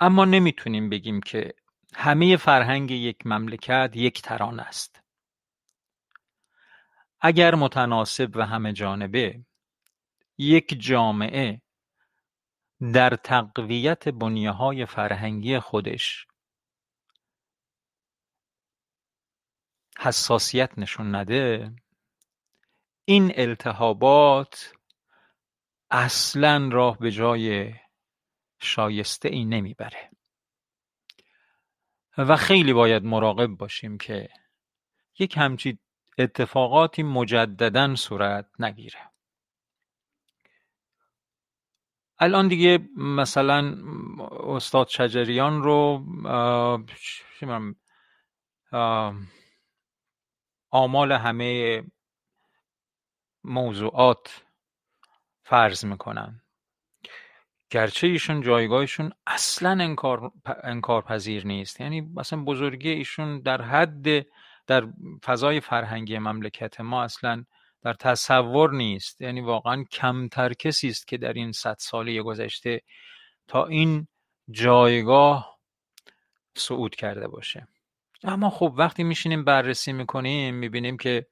اما 0.00 0.24
نمی‌تونیم 0.24 0.90
بگیم 0.90 1.20
که 1.20 1.54
همه 1.94 2.36
فرهنگ 2.36 2.90
یک 2.90 3.26
مملکت 3.26 3.90
یک 3.94 4.22
ترانه 4.22 4.62
است. 4.62 5.05
اگر 7.26 7.54
متناسب 7.54 8.30
و 8.34 8.46
همه 8.46 8.72
جانبه 8.72 9.44
یک 10.38 10.76
جامعه 10.80 11.62
در 12.92 13.16
تقویت 13.16 14.08
های 14.46 14.86
فرهنگی 14.86 15.58
خودش 15.58 16.26
حساسیت 19.98 20.78
نشون 20.78 21.14
نده 21.14 21.74
این 23.04 23.32
التهابات 23.34 24.72
اصلا 25.90 26.68
راه 26.72 26.98
به 26.98 27.10
جای 27.10 27.74
شایسته 28.60 29.28
ای 29.28 29.44
نمی‌بره. 29.44 30.10
و 32.18 32.36
خیلی 32.36 32.72
باید 32.72 33.04
مراقب 33.04 33.46
باشیم 33.46 33.98
که 33.98 34.28
یک 35.18 35.36
همچی 35.36 35.78
اتفاقاتی 36.18 37.02
مجددا 37.02 37.94
صورت 37.94 38.46
نگیره. 38.58 39.10
الان 42.18 42.48
دیگه 42.48 42.88
مثلا 42.96 43.76
استاد 44.30 44.88
شجریان 44.88 45.62
رو 45.62 46.04
آمال 50.70 51.12
همه 51.12 51.82
موضوعات 53.44 54.44
فرض 55.42 55.84
می‌کنن. 55.84 56.42
گرچه 57.70 58.06
ایشون 58.06 58.42
جایگاهشون 58.42 59.12
اصلا 59.26 59.70
انکار, 59.70 60.32
انکار 60.62 61.02
پذیر 61.02 61.46
نیست. 61.46 61.80
یعنی 61.80 62.00
مثلا 62.00 62.44
بزرگی 62.44 62.90
ایشون 62.90 63.40
در 63.40 63.62
حد 63.62 64.26
در 64.66 64.86
فضای 65.24 65.60
فرهنگی 65.60 66.18
مملکت 66.18 66.80
ما 66.80 67.02
اصلا 67.02 67.44
در 67.82 67.92
تصور 67.92 68.72
نیست. 68.72 69.20
یعنی 69.20 69.40
واقعا 69.40 69.84
کمتر 69.92 70.52
کسی 70.52 70.88
است 70.88 71.06
که 71.06 71.16
در 71.18 71.32
این 71.32 71.52
صد 71.52 71.76
ساله 71.78 72.22
گذشته 72.22 72.82
تا 73.48 73.66
این 73.66 74.08
جایگاه 74.50 75.58
صعود 76.56 76.94
کرده 76.94 77.28
باشه. 77.28 77.68
اما 78.24 78.50
خب 78.50 78.74
وقتی 78.76 79.04
میشینیم 79.04 79.44
بررسی 79.44 79.92
می‌کنیم 79.92 80.54
می‌بینیم 80.54 80.96
که 80.96 81.26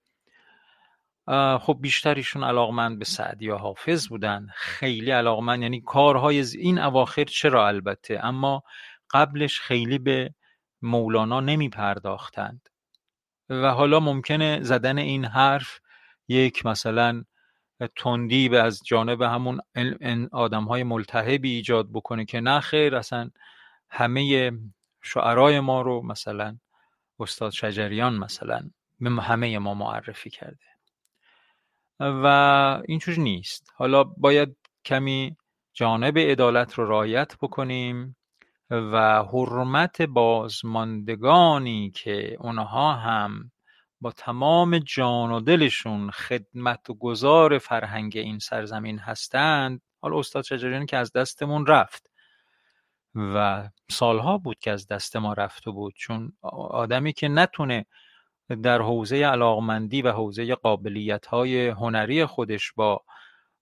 خب 1.60 1.78
بیشترشون 1.80 2.44
علاقمند 2.44 2.98
به 2.98 3.04
سعدی 3.04 3.44
یا 3.44 3.56
حافظ 3.56 4.08
بودن. 4.08 4.46
خیلی 4.54 5.10
علاقمند 5.10 5.62
یعنی 5.62 5.80
کارهای 5.80 6.44
این 6.58 6.78
اواخر 6.78 7.24
چرا 7.24 7.68
البته؟ 7.68 8.20
اما 8.22 8.62
قبلش 9.10 9.60
خیلی 9.60 9.98
به 9.98 10.34
مولانا 10.82 11.40
نمی 11.40 11.68
پرداختند 11.68 12.68
و 13.48 13.70
حالا 13.70 14.00
ممکنه 14.00 14.62
زدن 14.62 14.98
این 14.98 15.24
حرف 15.24 15.80
یک 16.28 16.66
مثلا 16.66 17.24
تندی 17.96 18.48
به 18.48 18.62
از 18.62 18.80
جانب 18.84 19.22
همون 19.22 19.60
آدم 20.32 20.64
های 20.64 20.82
ملتهبی 20.82 21.54
ایجاد 21.54 21.92
بکنه 21.92 22.24
که 22.24 22.40
نه 22.40 22.60
خیر 22.60 22.96
اصلا 22.96 23.30
همه 23.88 24.52
شعرای 25.02 25.60
ما 25.60 25.82
رو 25.82 26.02
مثلا 26.02 26.58
استاد 27.20 27.52
شجریان 27.52 28.14
مثلا 28.16 28.70
به 29.00 29.10
همه 29.10 29.58
ما 29.58 29.74
معرفی 29.74 30.30
کرده. 30.30 30.64
و 32.00 32.26
اینجور 32.88 33.18
نیست. 33.18 33.72
حالا 33.74 34.04
باید 34.04 34.56
کمی 34.84 35.36
جانب 35.72 36.18
عدالت 36.18 36.74
رو 36.74 36.88
رعایت 36.88 37.36
بکنیم. 37.42 38.16
و 38.92 39.24
حرمت 39.32 40.02
بازماندگانی 40.02 41.90
که 41.90 42.36
اونها 42.40 42.92
هم 42.92 43.50
با 44.00 44.10
تمام 44.10 44.78
جان 44.78 45.30
و 45.30 45.40
دلشون 45.40 46.10
خدمت 46.10 46.90
و 46.90 46.94
گذار 46.94 47.58
فرهنگ 47.58 48.16
این 48.16 48.38
سرزمین 48.38 48.98
هستند 48.98 49.82
حالا 50.00 50.18
استاد 50.18 50.44
شجریان 50.44 50.86
که 50.86 50.96
از 50.96 51.12
دستمون 51.12 51.66
رفت 51.66 52.10
و 53.14 53.68
سالها 53.90 54.38
بود 54.38 54.58
که 54.58 54.70
از 54.70 54.86
دست 54.86 55.16
ما 55.16 55.32
رفته 55.32 55.70
بود 55.70 55.94
چون 55.96 56.32
آدمی 56.70 57.12
که 57.12 57.28
نتونه 57.28 57.86
در 58.62 58.82
حوزه 58.82 59.16
علاقمندی 59.16 60.02
و 60.02 60.12
حوزه 60.12 60.54
قابلیت 60.54 61.26
های 61.26 61.68
هنری 61.68 62.24
خودش 62.24 62.72
با 62.72 63.04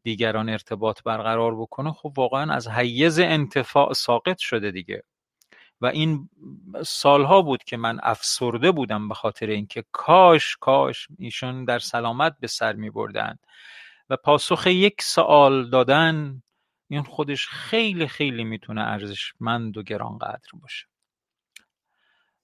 دیگران 0.03 0.49
ارتباط 0.49 1.03
برقرار 1.03 1.61
بکنه 1.61 1.93
خب 1.93 2.13
واقعا 2.17 2.55
از 2.55 2.69
حیز 2.69 3.19
انتفاع 3.19 3.93
ساقط 3.93 4.39
شده 4.39 4.71
دیگه. 4.71 5.03
و 5.81 5.87
این 5.87 6.29
سالها 6.87 7.43
بود 7.43 7.65
که 7.65 7.77
من 7.77 8.01
افسرده 8.03 8.73
بودم 8.73 9.09
به 9.09 9.15
خاطر 9.15 9.47
اینکه 9.47 9.85
کاش 9.93 10.57
کاش 10.57 11.09
ایشون 11.19 11.65
در 11.65 11.79
سلامت 11.79 12.37
به 12.41 12.47
سر 12.47 12.73
می 12.73 12.91
بردن 12.91 13.39
و 14.11 14.17
پاسخ 14.17 14.67
یک 14.67 15.03
سوال 15.03 15.71
دادن 15.71 16.43
این 16.89 17.03
خودش 17.03 17.49
خیلی 17.49 18.07
خیلی 18.07 18.45
می‌تونه 18.45 18.83
ارزشمند 18.83 19.77
و 19.77 19.83
گرانقدر 19.83 20.51
باشه. 20.61 20.87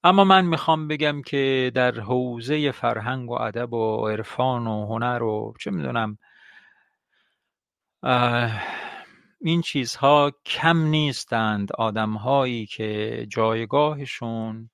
اما 0.05 0.25
من 0.25 0.44
می‌خوام 0.44 0.88
بگم 0.88 1.23
که 1.23 1.73
در 1.75 2.01
حوزه 2.01 2.71
فرهنگ 2.71 3.31
و 3.31 3.35
ادب 3.35 3.73
و 3.73 4.09
عرفان 4.09 4.66
و 4.66 4.87
هنر 4.87 5.23
و 5.23 5.55
چه 5.61 5.71
می‌دونم 5.71 6.18
این 9.40 9.62
چیزها 9.64 10.32
کم 10.46 10.78
نیستند. 10.78 11.72
آدمهایی 11.72 12.66
که 12.66 13.26
جایگاهشون 13.30 14.70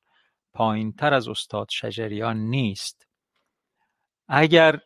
پایینتر 0.54 1.14
از 1.14 1.28
استاد 1.28 1.66
شجریان 1.70 2.36
نیست. 2.36 3.06
اگر 4.28 4.80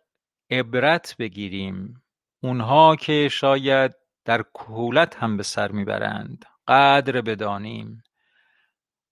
عبرت 0.50 1.16
بگیریم 1.18 2.02
اونها 2.42 2.96
که 2.96 3.28
شاید 3.28 3.94
در 4.24 4.42
کهولت 4.42 5.16
هم 5.16 5.36
به 5.36 5.42
سر 5.42 5.72
می‌برند 5.72 6.44
قدر 6.68 7.20
بدانیم 7.20 8.02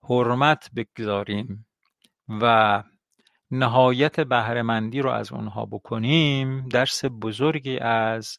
حرمت 0.02 0.70
بگذاریم 0.76 1.66
و 2.28 2.82
نهایت 3.50 4.20
بهرهمندی 4.20 5.00
رو 5.00 5.10
از 5.10 5.32
اونها 5.32 5.66
بکنیم 5.66 6.68
درس 6.68 7.04
بزرگی 7.04 7.78
از 7.78 8.36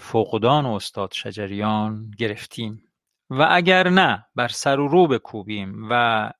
فقدان 0.00 0.66
استاد 0.66 1.12
شجریان 1.12 2.10
گرفتیم. 2.18 2.84
و 3.30 3.46
اگر 3.50 3.88
نه 3.88 4.26
بر 4.34 4.48
سر 4.48 4.80
و 4.80 4.88
رو 4.88 5.06
بکوبیم 5.06 5.88
و 5.90 6.32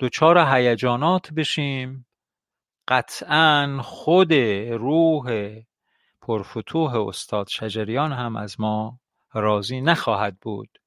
دچار 0.00 0.38
هیجانات 0.38 1.32
بشیم 1.32 2.06
قطعا 2.88 3.78
خود 3.82 4.32
روح 4.32 5.56
پرفتوح 6.22 6.94
استاد 6.94 7.48
شجریان 7.48 8.12
هم 8.12 8.36
از 8.36 8.60
ما 8.60 9.00
راضی 9.32 9.80
نخواهد 9.80 10.38
بود 10.40 10.78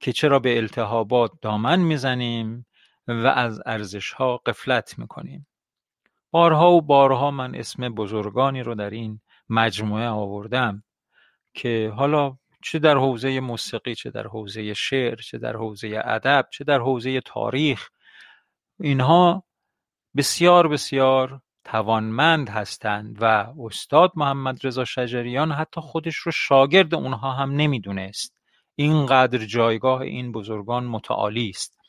که 0.00 0.12
چرا 0.12 0.38
به 0.38 0.56
التهابات 0.56 1.30
دامن 1.42 1.80
می‌زنیم 1.80 2.66
و 3.08 3.26
از 3.26 3.60
ارزشها 3.66 4.36
قفلت 4.36 4.98
می‌کنیم. 4.98 5.46
بارها 6.30 6.70
و 6.72 6.82
بارها 6.82 7.30
من 7.30 7.54
اسم 7.54 7.88
بزرگانی 7.88 8.62
رو 8.62 8.74
در 8.74 8.90
این 8.90 9.20
مجموعه 9.48 10.08
آوردم. 10.08 10.84
که 11.54 11.92
حالا 11.96 12.36
چه 12.62 12.78
در 12.78 12.96
حوزه 12.96 13.40
موسیقی 13.40 13.94
چه 13.94 14.10
در 14.10 14.26
حوزه 14.26 14.74
شعر 14.74 15.16
چه 15.16 15.38
در 15.38 15.56
حوزه 15.56 16.02
ادب 16.04 16.48
چه 16.52 16.64
در 16.64 16.78
حوزه 16.78 17.20
تاریخ 17.20 17.88
اینها 18.80 19.44
بسیار 20.16 20.68
بسیار 20.68 21.40
توانمند 21.64 22.48
هستند 22.48 23.16
و 23.20 23.24
استاد 23.60 24.12
محمد 24.16 24.66
رضا 24.66 24.84
شجریان 24.84 25.52
حتی 25.52 25.80
خودش 25.80 26.16
رو 26.16 26.32
شاگرد 26.32 26.94
اونها 26.94 27.32
هم 27.32 27.50
نمی‌دونست. 27.50 28.38
اینقدر 28.74 29.38
جایگاه 29.46 30.00
این 30.00 30.32
بزرگان 30.32 30.84
متعالی 30.84 31.48
است. 31.48 31.81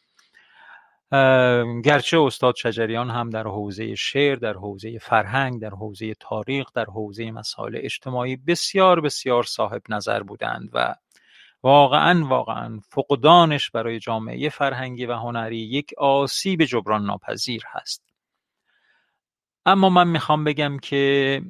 گرچه 1.84 2.20
استاد 2.20 2.56
شجریان 2.56 3.10
هم 3.10 3.30
در 3.30 3.44
حوزه 3.44 3.96
شعر 3.96 4.36
در 4.36 4.54
حوزه 4.54 4.98
فرهنگ 4.98 5.62
در 5.62 5.70
حوزه 5.70 6.14
تاریخ 6.14 6.68
در 6.74 6.86
حوزه 6.86 7.32
مسائل 7.32 7.78
اجتماعی 7.80 8.36
بسیار 8.36 9.02
بسیار 9.02 9.44
صاحب 9.44 9.82
نظر 9.90 10.24
بودند 10.24 10.70
و 10.74 10.96
واقعا 11.64 12.28
واقعا 12.28 12.80
فقدانش 12.90 13.70
برای 13.72 14.00
جامعه 14.00 14.50
فرهنگی 14.50 15.06
و 15.06 15.14
هنری 15.14 15.58
یک 15.58 15.94
آسیب 15.98 16.64
جبران 16.64 17.06
ناپذیر 17.06 17.64
هست. 17.68 18.04
اما 19.66 19.90
من 19.90 20.08
می‌خوام 20.08 20.44
بگم 20.44 20.78
که 20.80 21.42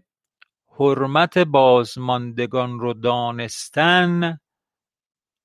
حرمت 0.79 1.37
بازماندگان 1.37 2.79
رو 2.79 2.93
دانستن 2.93 4.39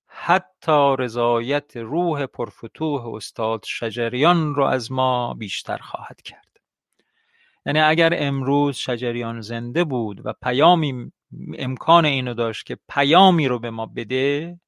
حتی 0.09 0.97
رضایت 0.99 1.77
روح 1.77 2.27
پرفتوح 2.27 3.07
استاد 3.07 3.65
شجریان 3.67 4.55
رو 4.55 4.65
از 4.65 4.93
ما 4.93 5.35
بیشتر 5.35 5.79
خواهد 5.79 6.23
کرد. 6.23 6.61
یعنی 7.67 7.81
اگر 7.81 8.13
امروز 8.17 8.77
شجریان 8.77 9.41
زنده 9.41 9.85
بود 9.85 10.27
و 10.27 10.33
پیامی 10.33 11.13
امکان 11.59 12.05
اینو 12.05 12.35
داشت 12.35 12.67
که 12.67 12.79
پیامی 12.89 13.49
رو 13.49 13.59
به 13.59 13.71
ما 13.71 13.87
بده 13.87 14.61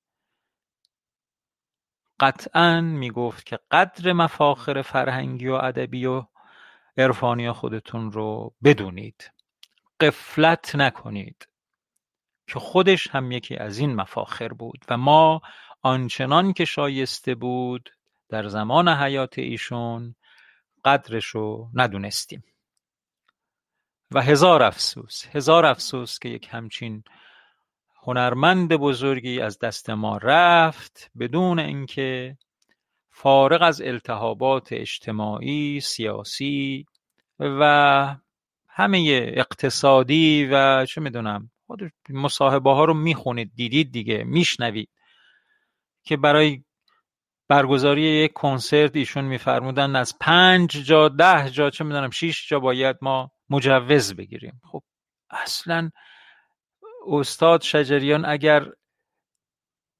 قطعا 2.20 2.80
می‌گفت 2.80 3.46
که 3.46 3.58
قدر 3.70 4.12
مفاخر 4.12 4.82
فرهنگی 4.82 5.48
و 5.48 5.54
ادبی 5.54 6.06
و 6.06 6.24
عرفانی 6.98 7.52
خودتون 7.52 8.12
رو 8.12 8.54
بدونید. 8.64 9.30
قفلت 10.00 10.76
نکنید. 10.76 11.48
که 12.52 12.58
خودش 12.58 13.08
هم 13.10 13.32
یکی 13.32 13.56
از 13.56 13.78
این 13.78 13.94
مفاخر 13.94 14.48
بود 14.48 14.84
و 14.88 14.96
ما 14.96 15.40
آنچنان 15.82 16.52
که 16.52 16.64
شایسته 16.64 17.34
بود 17.34 17.90
در 18.28 18.48
زمان 18.48 18.88
حیات 18.88 19.38
ایشون 19.38 20.14
قدرش 20.84 21.24
رو 21.26 21.70
ندونستیم. 21.74 22.44
و 24.10 24.22
هزار 24.22 24.62
افسوس 24.62 25.26
هزار 25.26 25.66
افسوس 25.66 26.18
که 26.18 26.28
یک 26.28 26.48
همچین 26.50 27.02
هنرمند 28.02 28.68
بزرگی 28.72 29.40
از 29.40 29.58
دست 29.58 29.90
ما 29.90 30.16
رفت 30.16 31.10
بدون 31.18 31.58
اینکه 31.58 32.38
فارغ 33.10 33.62
از 33.62 33.82
التهابات 33.82 34.68
اجتماعی 34.72 35.80
سیاسی 35.80 36.86
و 37.40 38.16
همه 38.68 39.32
اقتصادی 39.36 40.48
و 40.52 40.86
چه 40.86 41.00
می‌دونم 41.00 41.50
مصاحبه 42.08 42.70
ها 42.70 42.84
رو 42.84 42.94
می‌خونید 42.94 43.52
دیدید 43.54 43.92
دیگه 43.92 44.24
میشنوید 44.24 44.88
که 46.04 46.16
برای 46.16 46.64
برگزاری 47.48 48.02
یک 48.02 48.32
کنسرت 48.32 48.96
ایشون 48.96 49.24
میفرمودن 49.24 49.96
از 49.96 50.18
پنج 50.20 50.70
جا 50.70 51.08
ده 51.08 51.50
جا 51.50 51.70
چه 51.70 51.84
می‌دونم 51.84 52.10
شیش 52.10 52.48
جا 52.48 52.60
باید 52.60 52.96
ما 53.02 53.30
مجوز 53.50 54.14
بگیریم. 54.14 54.60
خب 54.72 54.82
اصلا 55.30 55.90
استاد 57.06 57.62
شجریان 57.62 58.24
اگر 58.24 58.66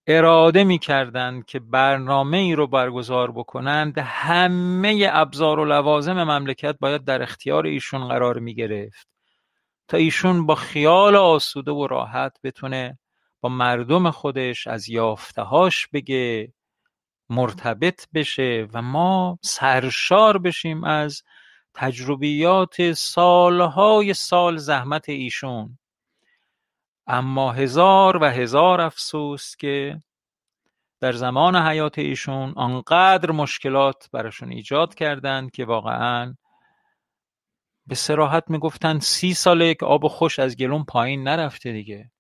اراده 0.07 0.65
می‌کردند 0.65 1.45
که 1.45 1.59
برنامه 1.59 2.37
ای 2.37 2.55
رو 2.55 2.67
برگزار 2.67 3.33
بکنند 3.33 3.99
همه 3.99 5.09
ابزار 5.13 5.59
و 5.59 5.65
لوازم 5.65 6.25
مملکت 6.25 6.77
باید 6.81 7.05
در 7.05 7.23
اختیار 7.23 7.67
ایشون 7.67 8.09
قرار 8.09 8.39
می‌گرفت. 8.39 9.09
تا 9.90 9.96
ایشون 9.96 10.46
با 10.46 10.55
خیال 10.55 11.16
آسوده 11.16 11.70
و 11.70 11.87
راحت 11.87 12.38
بتونه 12.44 12.98
با 13.40 13.48
مردم 13.48 14.11
خودش 14.11 14.66
از 14.66 14.88
یافتهاش 14.88 15.87
بگه 15.87 16.53
مرتبط 17.31 18.07
بشه 18.14 18.68
و 18.72 18.83
ما 18.83 19.38
سرشار 19.42 20.38
بشیم 20.38 20.85
از 20.85 21.22
تجربیات 21.74 22.92
سالهای 22.92 24.14
سال 24.14 24.57
زحمت 24.57 25.09
ایشون. 25.09 25.79
اما 27.07 27.53
هزار 27.53 28.16
و 28.16 28.24
هزار 28.24 28.81
افسوس 28.81 29.57
که 29.57 30.03
در 31.00 31.12
زمان 31.12 31.57
حیات 31.57 31.98
ایشون 31.98 32.53
آنقدر 32.57 33.31
مشکلات 33.31 34.09
براشون 34.12 34.53
ایجاد 34.53 34.94
کردند 34.94 35.50
که 35.50 35.64
واقعا 35.64 36.35
به 37.90 37.96
سراحت 37.96 38.50
می‌گفتن 38.50 38.98
سی 38.98 39.35
ساله 39.35 39.74
که 39.74 39.87
آب 39.87 40.09
خوش 40.09 40.38
از 40.38 40.57
گلون 40.57 40.85
پایین 40.85 41.22
نرفته 41.29 41.72
دیگه. 41.72 42.11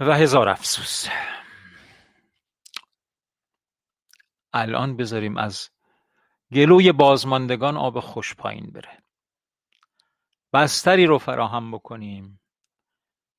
و 0.00 0.14
هزار 0.14 0.48
افسوس. 0.48 1.08
الان 4.52 4.96
بذاریم 4.96 5.36
از 5.36 5.70
گلوی 6.52 6.92
بازماندگان 6.92 7.76
آب 7.76 8.00
خوش 8.00 8.34
پایین 8.34 8.70
بره. 8.70 9.02
بستری 10.52 11.06
رو 11.06 11.18
فراهم 11.18 11.72
بکنیم 11.72 12.40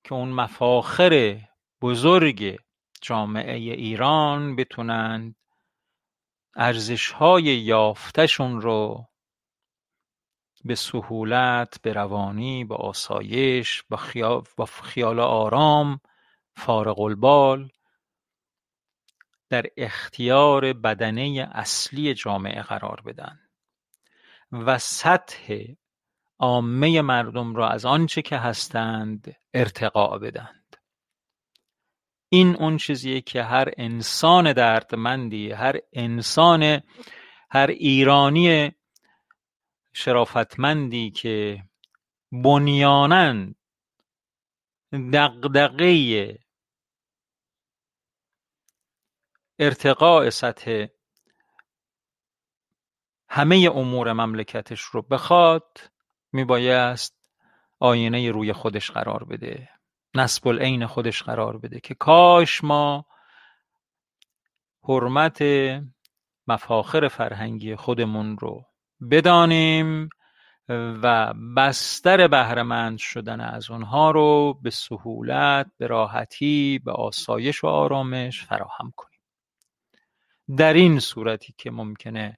که 0.04 0.14
اون 0.14 0.30
مفاخر 0.30 1.42
بزرگ 1.82 2.60
جامعه 3.02 3.54
ایران 3.56 4.56
بتونند 4.56 5.36
ارزشهای 6.56 7.44
یافتشون 7.44 8.62
رو 8.62 9.10
به 10.66 10.76
سهولت 10.76 11.82
به 11.82 11.94
روانی 11.94 12.66
به 12.66 12.76
آسایش 12.76 13.84
با 13.90 13.98
خیال, 13.98 14.44
با 14.58 14.66
خیال 14.66 15.20
آرام 15.20 16.00
فارغ 16.56 17.00
البال. 17.00 17.70
در 19.50 19.66
اختیار 19.78 20.74
بدنه 20.74 21.50
اصلی 21.52 22.14
جامعه 22.14 22.62
قرار 22.62 23.02
بدن. 23.06 23.40
و 24.52 24.78
سطح 24.78 25.66
عامه 26.40 27.02
مردم 27.02 27.56
را 27.56 27.70
از 27.70 27.86
آنچه 27.86 28.22
که 28.22 28.38
هستند 28.38 29.36
ارتقا 29.54 30.18
بدند. 30.18 30.78
این 32.30 32.56
اون 32.56 32.78
چیزیه 32.78 33.22
که 33.22 33.44
هر 33.44 33.70
انسان 33.78 34.54
دردمندی 34.54 35.52
هر 35.52 35.80
انسان 35.94 36.82
هر 37.52 37.68
ایرانی 37.68 38.72
شرافتمندی 39.94 41.12
که 41.12 41.64
بنیانا 42.32 43.54
دغدغه 45.14 46.40
ارتقاء 49.60 50.30
سطح 50.30 50.88
همه 53.30 53.70
امور 53.76 54.14
مملکتش 54.14 54.82
رو 54.82 55.02
بخواد 55.02 55.80
میبایست 56.32 57.20
آینه 57.80 58.32
روی 58.32 58.54
خودش 58.54 58.92
قرار 58.92 59.24
بده 59.24 59.70
نسب 60.16 60.48
العین 60.48 60.86
خودش 60.86 61.24
قرار 61.24 61.58
بده 61.58 61.80
که 61.80 61.96
کاش 61.96 62.64
ما 62.64 63.06
حرمت 64.84 65.44
مفاخر 66.48 67.08
فرهنگی 67.08 67.76
خودمون 67.76 68.38
رو 68.38 68.69
بدانیم 69.12 70.10
و 71.04 71.34
بستر 71.58 72.28
بهرهمند 72.28 72.98
شدن 72.98 73.42
از 73.42 73.72
اونها 73.72 74.12
رو 74.12 74.60
به 74.62 74.70
سهولت 74.70 75.72
به 75.78 75.88
راحتی 75.88 76.82
به 76.86 76.92
آسایش 76.92 77.64
و 77.64 77.68
آرامش 77.68 78.44
فراهم 78.44 78.94
کنیم. 78.96 79.20
در 80.58 80.74
این 80.74 81.00
صورتی 81.00 81.54
که 81.58 81.72
ممکنه 81.72 82.38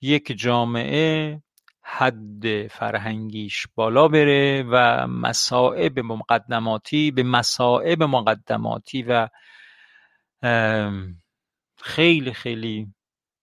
یک 0.00 0.32
جامعه 0.38 1.42
حد 1.82 2.66
فرهنگیش 2.66 3.66
بالا 3.74 4.08
بره 4.08 4.62
و 4.62 5.06
مسائب 5.06 5.98
مقدماتی 6.00 7.10
به 7.10 7.22
مسائب 7.22 8.02
مقدماتی 8.02 9.02
و 9.02 9.28
خیلی 11.76 12.32
خیلی 12.32 12.94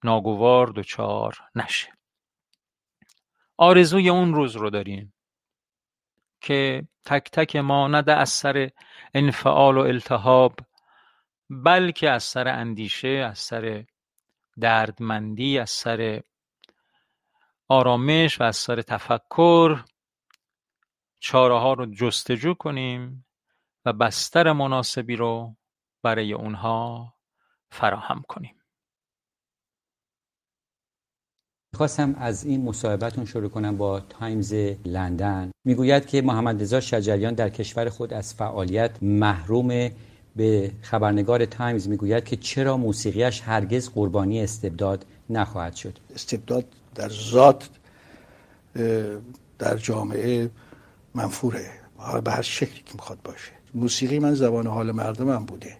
ناگوار 0.03 0.67
دچار 0.67 1.37
نشه. 1.55 1.96
آرزوی 3.57 4.09
اون 4.09 4.33
روز 4.33 4.55
رو 4.55 4.69
داریم 4.69 5.13
که 6.41 6.87
تک 7.05 7.31
تک 7.31 7.55
ما 7.55 7.87
نه 7.87 8.11
از 8.11 8.29
سر 8.29 8.69
انفعال 9.13 9.77
و 9.77 9.81
التهاب 9.81 10.59
بلکه 11.49 12.09
از 12.09 12.23
سر 12.23 12.47
اندیشه 12.47 13.07
از 13.09 13.39
سر 13.39 13.85
دردمندی 14.59 15.59
از 15.59 15.69
سر 15.69 16.21
آرامش 17.67 18.41
و 18.41 18.43
از 18.43 18.55
سر 18.55 18.81
تفکر 18.81 19.83
چاره 21.19 21.59
ها 21.59 21.73
رو 21.73 21.85
جستجو 21.85 22.53
کنیم 22.53 23.25
و 23.85 23.93
بستر 23.93 24.51
مناسبی 24.51 25.15
رو 25.15 25.55
برای 26.03 26.33
اونها 26.33 27.13
فراهم 27.69 28.23
کنیم. 28.27 28.56
خواستم 31.77 32.15
از 32.19 32.45
این 32.45 32.61
مصاحبتون 32.61 33.25
شروع 33.25 33.49
کنم 33.49 33.77
با 33.77 33.99
تایمز 33.99 34.53
لندن. 34.85 35.51
می‌گوید 35.65 36.05
که 36.05 36.21
محمد 36.21 36.61
رضا 36.61 36.79
شجریان 36.79 37.33
در 37.33 37.49
کشور 37.49 37.89
خود 37.89 38.13
از 38.13 38.33
فعالیت 38.33 38.91
محروم 39.01 39.89
به 40.35 40.71
خبرنگار 40.81 41.45
تایمز 41.45 41.87
می‌گوید 41.87 42.25
که 42.25 42.35
چرا 42.35 42.77
موسیقیش 42.77 43.41
هرگز 43.41 43.89
قربانی 43.89 44.41
استبداد 44.41 45.05
نخواهد 45.29 45.75
شد. 45.75 45.99
استبداد 46.15 46.65
در 46.95 47.09
ذات 47.09 47.69
در 49.59 49.77
جامعه 49.77 50.49
منفوره. 51.15 51.69
به 52.23 52.31
هر 52.31 52.41
شکلی 52.41 52.81
که 52.85 52.93
می‌خواد 52.93 53.17
باشه. 53.23 53.51
موسیقی 53.73 54.19
من 54.19 54.33
زبان 54.33 54.67
حال 54.67 54.91
مردمم 54.91 55.45
بوده. 55.45 55.77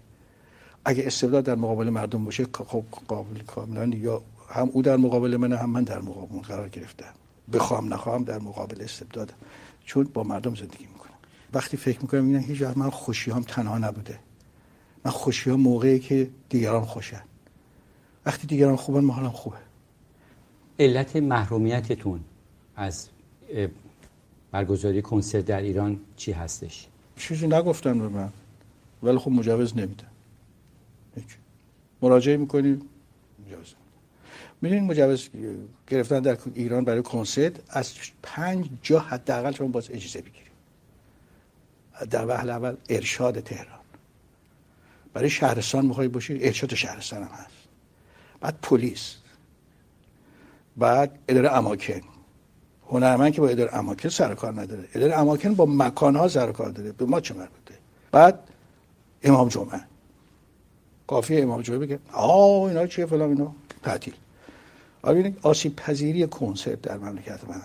اگه 0.86 1.04
استبداد 1.08 1.44
در 1.44 1.56
مقابل 1.56 1.90
مردم 1.90 2.26
باشه 2.26 2.46
خب 2.68 2.84
قابل 3.08 3.40
کاملا 3.40 3.98
یا 3.98 4.22
هم 4.48 4.70
او 4.74 4.82
در 4.82 4.98
مقابل 4.98 5.38
من 5.38 5.54
هم 5.54 5.70
من 5.70 5.84
در 5.84 6.00
مقابل 6.00 6.40
قرار 6.40 6.70
گرفتم. 6.70 7.14
بخوام 7.54 7.94
نخواهم 7.94 8.24
در 8.24 8.40
مقابل 8.40 8.82
استبداد. 8.82 9.34
چون 9.86 10.04
با 10.04 10.24
مردم 10.24 10.56
زندگی 10.56 10.86
می‌کنم. 10.86 11.14
وقتی 11.54 11.78
فکر 11.78 12.02
می‌کنم 12.02 12.26
اینا 12.26 12.40
هیچ 12.40 12.62
من 12.62 12.90
خوشی 12.90 13.32
هم 13.32 13.42
تنها 13.42 13.78
نبوده. 13.78 14.20
من 15.06 15.12
خوشی 15.12 15.50
هم 15.50 15.60
موقعی 15.60 16.00
که 16.00 16.30
دیگران 16.50 16.86
خوشن. 16.86 17.22
وقتی 18.26 18.48
دیگران 18.48 18.76
خوبن 18.76 19.04
ما 19.04 19.14
حالم 19.14 19.30
خوبه. 19.30 19.58
علت 20.80 21.16
محرومیتتون 21.16 22.20
از 22.76 23.10
برگزاری 24.52 25.02
کنسرت 25.02 25.46
در 25.46 25.62
ایران 25.62 26.00
چی 26.16 26.32
هستش؟ 26.32 26.88
چیزی 27.18 27.48
نگفتن 27.48 28.00
به 28.00 28.08
من. 28.08 28.30
ولی 29.04 29.18
خب 29.18 29.32
مجوز 29.32 29.78
نمیدن. 29.78 30.08
مراجعه 32.02 32.38
می‌کنیم 32.38 32.82
مجوز. 33.46 33.74
می‌دونین 34.62 34.84
مجوز 34.84 35.30
گرفتن 35.88 36.20
در 36.20 36.38
ایران 36.56 36.86
برای 36.86 37.02
کنسرت 37.02 37.54
از 37.70 37.94
پنج 38.24 38.70
جا 38.82 39.00
حداقل 39.00 39.52
شما 39.52 39.68
باز 39.68 39.88
اجازه 39.92 40.22
بگیریم 40.22 40.52
در 42.10 42.26
وهله 42.26 42.54
اول 42.54 42.76
ارشاد 42.90 43.40
تهران. 43.40 43.80
برای 45.14 45.30
شهرستان 45.30 45.86
می‌خوای 45.86 46.08
باشی 46.08 46.40
ارشاد 46.42 46.76
شهرستان 46.76 47.24
هم 47.24 47.30
هست. 47.34 47.58
بعد 48.40 48.58
پلیس. 48.62 49.16
بعد 50.78 51.20
اداره 51.28 51.54
اماکن. 51.54 52.02
هنرمند 52.90 53.34
که 53.34 53.42
با 53.42 53.48
اداره 53.48 53.76
اماکن 53.76 54.10
سر 54.10 54.36
کار 54.36 54.62
نداره. 54.62 54.88
اداره 54.94 55.20
اماکن 55.20 55.54
با 55.54 55.66
مکان 55.66 56.16
ها 56.16 56.28
سر 56.28 56.52
کار 56.52 56.70
داره. 56.70 56.92
به 56.92 57.06
ما 57.06 57.22
چه 57.22 57.34
مربوطه؟ 57.34 57.76
بعد 58.12 58.40
امام 59.24 59.48
جمعه. 59.50 59.82
کافی 61.08 61.42
امام 61.42 61.62
جمعه 61.62 61.80
بگه 61.80 62.00
آه 62.12 62.64
اینا 62.64 62.88
چیه 62.88 63.06
فلان 63.06 63.30
اینا 63.30 63.56
تعطیل. 63.84 64.14
ببینید 65.14 65.40
آسیب 65.42 65.76
پذیری 65.76 66.28
کنسرت 66.28 66.82
در 66.82 66.98
مملکت 66.98 67.50
من 67.50 67.62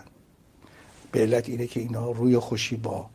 به 1.12 1.20
علت 1.20 1.48
اینه 1.48 1.66
که 1.66 1.80
اینا 1.80 2.10
روی 2.10 2.38
خوشی 2.38 2.76
با 2.76 3.06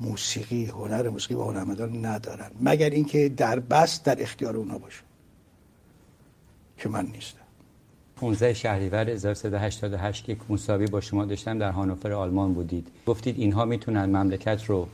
موسیقی 0.00 0.66
هنر 0.66 1.08
موسیقی 1.08 1.34
و 1.34 1.42
هنرمندان 1.42 2.06
ندارن. 2.06 2.50
مگر 2.60 2.90
اینکه 2.90 3.28
در 3.28 3.58
بست 3.58 4.04
در 4.04 4.22
اختیار 4.22 4.56
اونا 4.56 4.78
باشه؟ 4.78 5.00
که 6.78 6.88
من 6.88 7.06
نیستم. 7.06 7.40
15 8.16 8.54
شهریور 8.54 9.10
1388 9.10 10.24
که 10.24 10.36
مساوی 10.48 10.86
با 10.86 11.00
شما 11.00 11.24
داشتم 11.24 11.58
در 11.58 11.70
هانوفر 11.70 12.12
آلمان 12.12 12.54
بودید. 12.54 12.88
گفتید 13.06 13.38
اینها 13.38 13.64
می‌تونن 13.64 14.04
مملکت 14.04 14.64
رو 14.64 14.88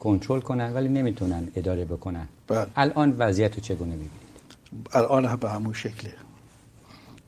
کنترل 0.00 0.40
کنن 0.40 0.72
ولی 0.72 0.88
نمی‌تونن 0.88 1.48
اداره 1.56 1.84
بکنن. 1.84 2.28
بله. 2.48 2.66
الان 2.76 3.16
وضعیت 3.18 3.54
رو 3.54 3.60
چگونه 3.60 3.92
می‌بینید؟ 3.92 4.26
الان 4.92 5.24
هم 5.24 5.36
به 5.36 5.50
همون 5.50 5.72
شکله. 5.72 6.12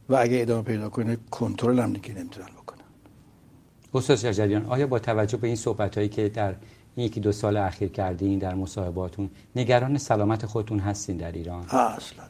و 0.08 0.16
اگه 0.16 0.42
ادامه 0.42 0.62
پیدا 0.62 0.88
کنه 0.88 1.18
کنترل 1.30 1.78
هم 1.78 1.92
دیگه 1.92 2.14
نمی‌تونن 2.14 2.46
بکنن. 2.46 2.84
استاد 3.94 4.16
شجریان 4.16 4.66
آیا 4.66 4.86
با 4.86 4.98
توجه 4.98 5.36
به 5.36 5.46
این 5.46 5.56
صحبت 5.56 5.96
هایی 5.96 6.08
که 6.08 6.28
در 6.28 6.54
این 6.96 7.06
یکی 7.06 7.20
دو 7.20 7.32
سال 7.32 7.56
اخیر 7.56 7.88
کردین 7.88 8.38
در 8.38 8.54
مصاحباتون 8.54 9.30
نگران 9.56 9.98
سلامت 9.98 10.46
خودتون 10.46 10.78
هستین 10.78 11.16
در 11.16 11.32
ایران؟ 11.32 11.62
اصلا. 11.62 12.24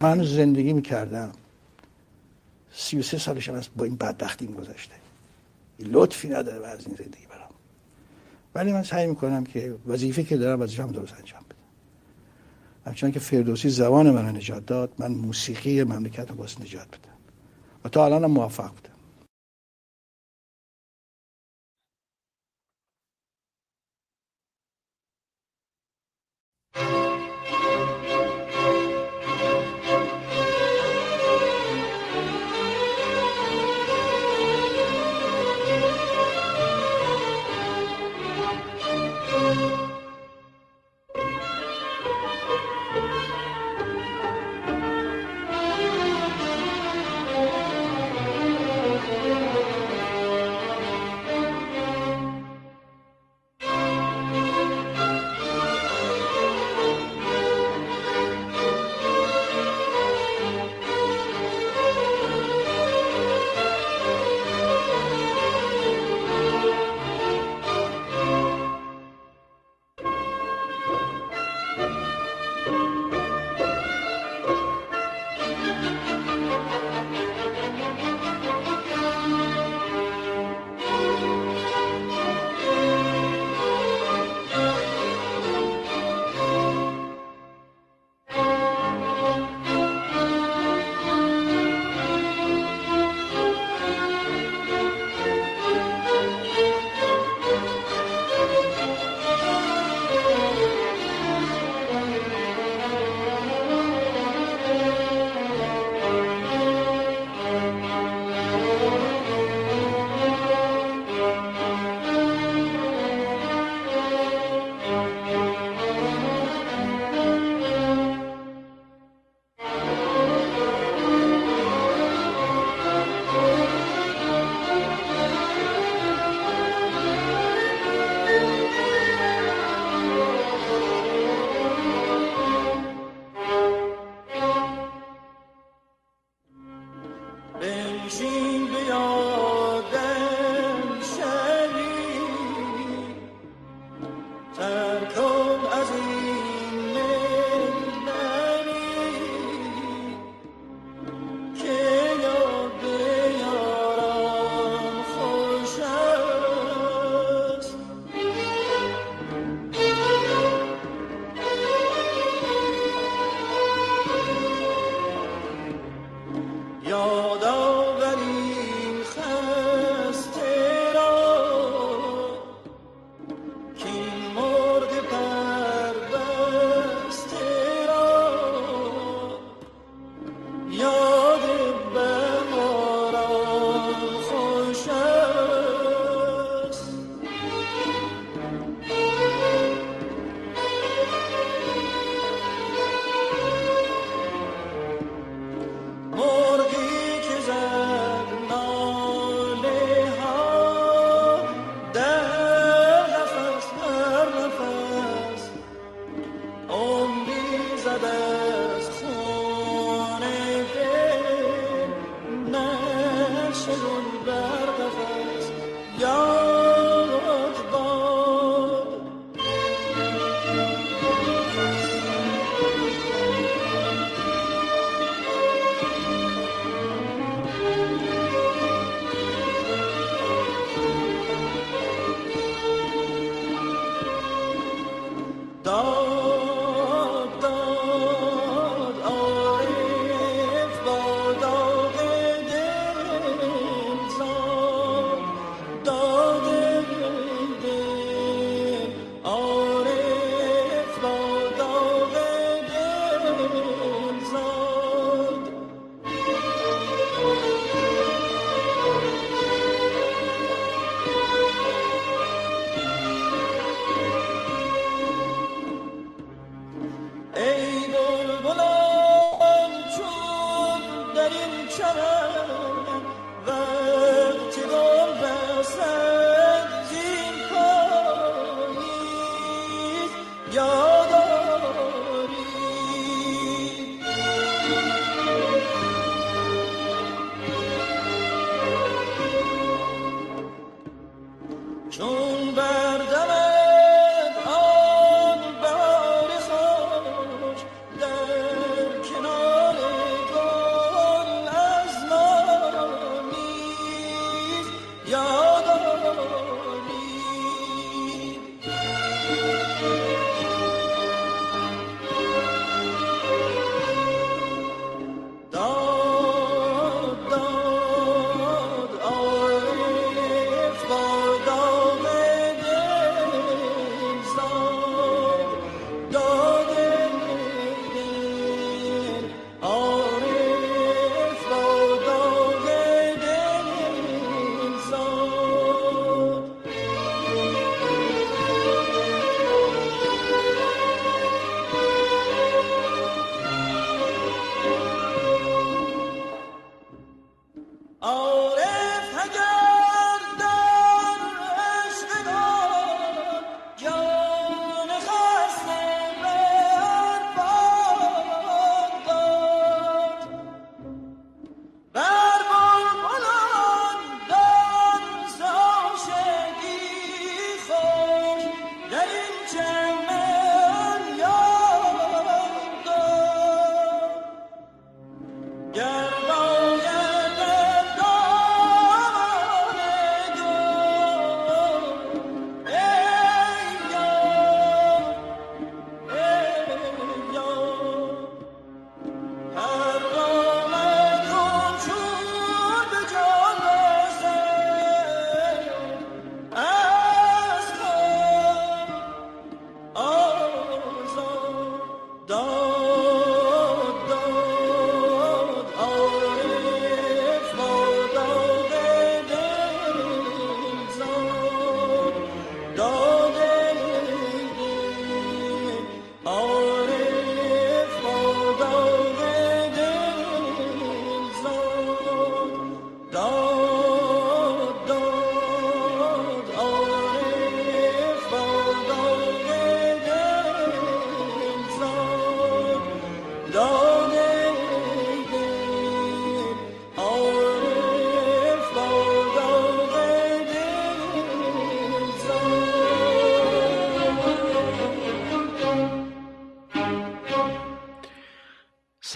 من 0.00 0.24
زندگی 0.24 0.72
می‌کردم. 0.72 1.32
سی 2.72 2.98
و 2.98 3.02
سه 3.02 3.18
سالشم 3.18 3.54
از 3.54 3.68
با 3.76 3.84
این 3.84 3.96
بدبختی 3.96 4.46
گذشته. 4.46 4.94
لطفی 5.78 6.28
نداره 6.28 6.66
از 6.66 6.86
این 6.86 6.96
زندگی 6.96 7.26
برام 7.26 7.50
ولی 8.54 8.72
من 8.72 8.82
سعی 8.82 9.06
می‌کنم 9.06 9.44
که 9.44 9.74
وظیفه 9.86 10.22
که 10.22 10.36
دارم 10.36 10.60
وظیفه 10.60 10.82
هم 10.82 10.92
درست 10.92 11.14
انجام 11.14 11.45
همچنان 12.86 13.12
که 13.12 13.20
فردوسی 13.20 13.68
زبان 13.68 14.10
من 14.10 14.36
نجات 14.36 14.66
داد 14.66 14.92
من 14.98 15.12
موسیقی 15.12 15.84
مملکت 15.84 16.30
رو 16.30 16.36
باز 16.36 16.60
نجات 16.60 16.88
بدم. 16.88 17.16
و 17.84 17.88
تا 17.88 18.04
الان 18.04 18.26
موفق 18.26 18.70
بودم. 18.70 18.95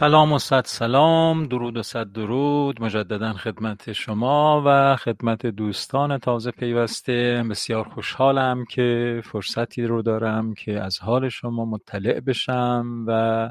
سلام 0.00 0.32
و 0.32 0.38
صد 0.38 0.64
سلام 0.64 1.46
درود 1.46 1.76
و 1.76 1.82
صد 1.82 2.12
درود. 2.12 2.82
مجددا 2.82 3.32
خدمت 3.32 3.92
شما 3.92 4.62
و 4.66 4.96
خدمت 4.96 5.46
دوستان 5.46 6.18
تازه 6.18 6.50
پیوسته. 6.50 7.44
بسیار 7.50 7.88
خوشحالم 7.88 8.64
که 8.64 9.20
فرصتی 9.24 9.82
رو 9.82 10.02
دارم 10.02 10.54
که 10.54 10.80
از 10.80 10.98
حال 10.98 11.28
شما 11.28 11.64
مطلع 11.64 12.20
بشم 12.20 13.04
و 13.06 13.50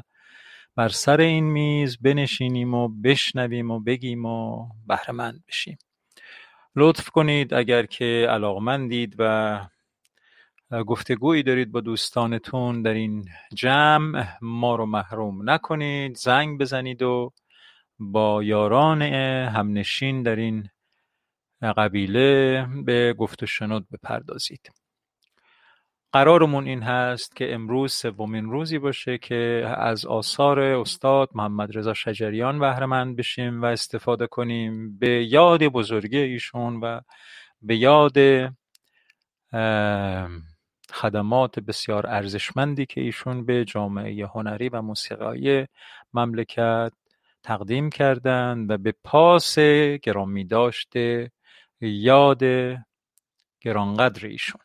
بر 0.76 0.88
سر 0.88 1.20
این 1.20 1.44
میز 1.44 1.98
بنشینیم 1.98 2.74
و 2.74 2.88
بشنویم 2.88 3.70
و 3.70 3.80
بگیم 3.80 4.24
و 4.24 4.68
بهرهمند 4.86 5.44
بشیم. 5.48 5.78
لطف 6.76 7.10
کنید 7.10 7.54
اگر 7.54 7.86
که 7.86 8.26
علاقمندید 8.30 9.14
و 9.18 9.60
گفتگویی 10.72 11.42
دارید 11.42 11.72
با 11.72 11.80
دوستانتون 11.80 12.82
در 12.82 12.94
این 12.94 13.24
جمع. 13.54 14.26
ما 14.42 14.74
رو 14.76 14.86
محروم 14.86 15.50
نکنید 15.50 16.16
زنگ 16.16 16.60
بزنید 16.60 17.02
و 17.02 17.32
با 17.98 18.42
یاران 18.42 19.02
همنشین 19.02 20.22
در 20.22 20.36
این 20.36 20.68
قبیله 21.62 22.66
به 22.84 23.14
گفت 23.18 23.42
و 23.42 23.46
شنود 23.46 23.86
بپردازید. 23.92 24.70
قرارمون 26.12 26.66
این 26.66 26.82
هست 26.82 27.36
که 27.36 27.54
امروز 27.54 27.92
سومین 27.92 28.44
روزی 28.44 28.78
باشه 28.78 29.18
که 29.18 29.64
از 29.76 30.06
آثار 30.06 30.60
استاد 30.60 31.28
محمد 31.34 31.78
رضا 31.78 31.94
شجریان 31.94 32.58
بهرهمند 32.58 33.16
بشیم 33.16 33.62
و 33.62 33.64
استفاده 33.64 34.26
کنیم 34.26 34.98
به 34.98 35.24
یاد 35.24 35.62
بزرگی 35.62 36.18
ایشون 36.18 36.80
و 36.80 37.00
به 37.62 37.76
یاد 37.76 38.18
خدمات 40.92 41.60
بسیار 41.60 42.06
ارزشمندی 42.06 42.86
که 42.86 43.00
ایشون 43.00 43.44
به 43.44 43.64
جامعه 43.64 44.26
هنری 44.26 44.68
و 44.68 44.82
موسیقایی 44.82 45.66
مملکت 46.14 46.92
تقدیم 47.42 47.90
کردند 47.90 48.70
و 48.70 48.78
به 48.78 48.94
پاس 49.04 49.58
گرامی 50.02 50.44
داشته 50.44 51.30
یاد 51.80 52.42
گرانقدر 53.60 54.26
ایشون. 54.26 54.60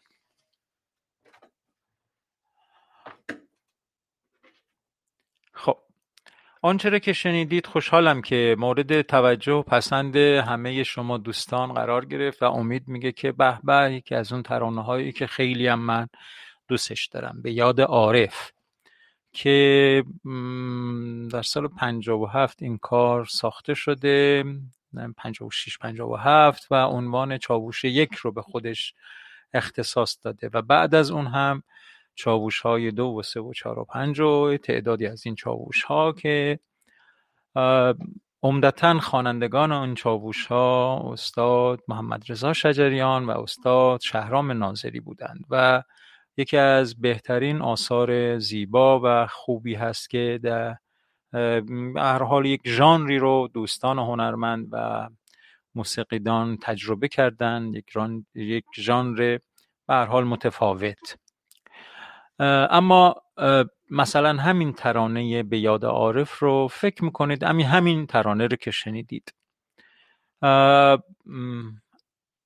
آنچه 6.66 6.90
را 6.90 7.00
که 7.00 7.14
شنیدید 7.14 7.66
خوشحالم 7.66 8.22
که 8.22 8.56
مورد 8.60 9.02
توجه 9.02 9.54
و 9.54 9.62
پسند 9.62 10.16
همه 10.16 10.84
شما 10.84 11.18
دوستان 11.18 11.74
قرار 11.74 12.06
گرفت 12.06 12.44
و 12.44 12.46
امید 12.46 12.88
میگه 12.88 13.12
که 13.12 13.32
به 13.32 13.60
به 13.64 13.94
یکی 13.94 14.16
از 14.16 14.34
اون 14.34 14.44
ترانه 14.44 14.84
هایی 14.84 15.12
که 15.12 15.28
خیلی 15.28 15.68
هم 15.68 15.80
من 15.80 16.08
دوستش 16.68 17.06
دارم 17.06 17.42
به 17.42 17.52
یاد 17.52 17.82
عارف 17.82 18.52
که 19.34 20.04
در 21.32 21.42
سال 21.42 21.68
57 21.68 22.64
این 22.64 22.78
کار 22.78 23.26
ساخته 23.26 23.74
شده 23.74 24.44
56 25.18 25.78
57 25.78 26.68
و 26.72 26.76
عنوان 26.76 27.38
چاووش 27.38 27.84
یک 27.84 28.14
رو 28.14 28.32
به 28.32 28.42
خودش 28.42 28.94
اختصاص 29.54 30.18
داده 30.24 30.50
و 30.54 30.62
بعد 30.62 30.96
از 30.96 31.12
اون 31.12 31.28
هم 31.28 31.64
چاووش 32.16 32.60
های 32.60 32.92
دو 32.92 33.06
و 33.06 33.22
سه 33.22 33.40
و 33.40 33.54
چهار 33.54 33.80
و 33.80 33.86
پنج 33.86 34.20
و 34.20 34.58
تعدادی 34.58 35.08
از 35.08 35.26
این 35.26 35.36
چاووش 35.36 35.84
ها 35.84 36.12
که 36.12 36.60
عمدتا 38.44 39.00
خوانندگان 39.00 39.72
آن 39.72 39.96
چاووش 39.96 40.46
ها 40.46 41.00
استاد 41.14 41.80
محمد 41.88 42.24
رضا 42.30 42.54
شجریان 42.54 43.26
و 43.26 43.32
استاد 43.32 44.02
شهرام 44.02 44.52
ناظری 44.52 45.00
بودند 45.00 45.46
و 45.50 45.84
یکی 46.38 46.58
از 46.58 47.02
بهترین 47.02 47.62
آثار 47.62 48.40
زیبا 48.40 49.02
و 49.04 49.28
خوبی 49.28 49.76
هست 49.76 50.10
که 50.10 50.40
در 50.44 50.78
هر 51.96 52.24
حال 52.24 52.46
یک 52.46 52.62
ژانری 52.66 53.18
رو 53.18 53.50
دوستان 53.54 54.00
هنرمند 54.00 54.68
و 54.72 55.10
موسیقیدان 55.76 56.58
تجربه 56.62 57.08
کردند 57.08 57.76
یک, 57.76 57.86
یک 58.36 58.66
ژانر 58.78 59.40
به 59.88 59.94
هر 59.94 60.06
حال 60.06 60.24
متفاوت. 60.24 61.18
اما 62.40 63.16
مثلا 63.92 64.34
همین 64.34 64.74
ترانه 64.74 65.44
به 65.44 65.60
یاد 65.60 65.86
عارف 65.86 66.40
رو 66.40 66.68
فکر 66.68 67.04
می‌کنید 67.04 67.44
همین 67.44 67.66
همین 67.66 68.08
ترانه 68.08 68.48
رو 68.48 68.56
که 68.58 68.72
شنیدید. 68.72 69.34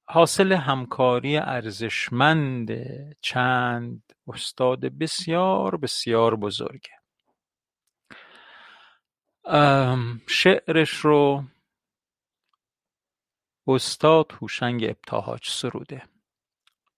حاصل 0.06 0.54
همکاری 0.54 1.38
ارزشمند 1.38 2.72
چند 3.22 4.04
استاد 4.28 4.80
بسیار 4.80 5.78
بسیار 5.78 6.36
بزرگه. 6.36 6.92
شعرش 10.28 10.90
رو 10.90 11.44
استاد 13.68 14.32
هوشنگ 14.42 14.84
ابتهاج 14.84 15.50
سروده. 15.50 16.04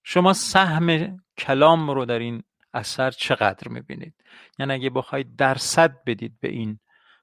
شما 0.03 0.33
سهم 0.33 1.17
کلام 1.37 1.91
رو 1.91 2.05
در 2.05 2.19
این 2.19 2.43
اثر 2.73 3.11
چقدر 3.11 3.67
می‌بینید. 3.67 4.15
یعنی 4.59 4.73
اگه 4.73 4.89
بخواید 4.89 5.35
درصد 5.35 6.03
بدید 6.05 6.39
به 6.39 6.49
این 6.49 6.79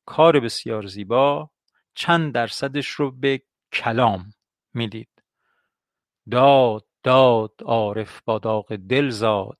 کار 0.06 0.40
بسیار 0.40 0.86
زیبا 0.86 1.50
چند 1.94 2.34
درصدش 2.34 2.88
رو 2.88 3.10
به 3.10 3.42
کلام 3.72 4.30
می‌دید. 4.74 5.08
داد 6.30 6.84
داد 7.02 7.52
عارف 7.64 8.22
با 8.24 8.38
داغ 8.38 8.76
دل 8.76 9.10
زاد. 9.10 9.58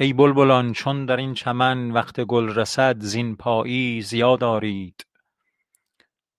ای 0.00 0.12
بلبلان 0.12 0.72
چون 0.72 1.06
در 1.06 1.16
این 1.16 1.34
چمن 1.34 1.90
وقت 1.90 2.20
گل 2.20 2.54
رسد 2.54 3.00
زین 3.00 3.36
پایی 3.36 4.02
زیاد 4.02 4.44
آرید. 4.44 5.06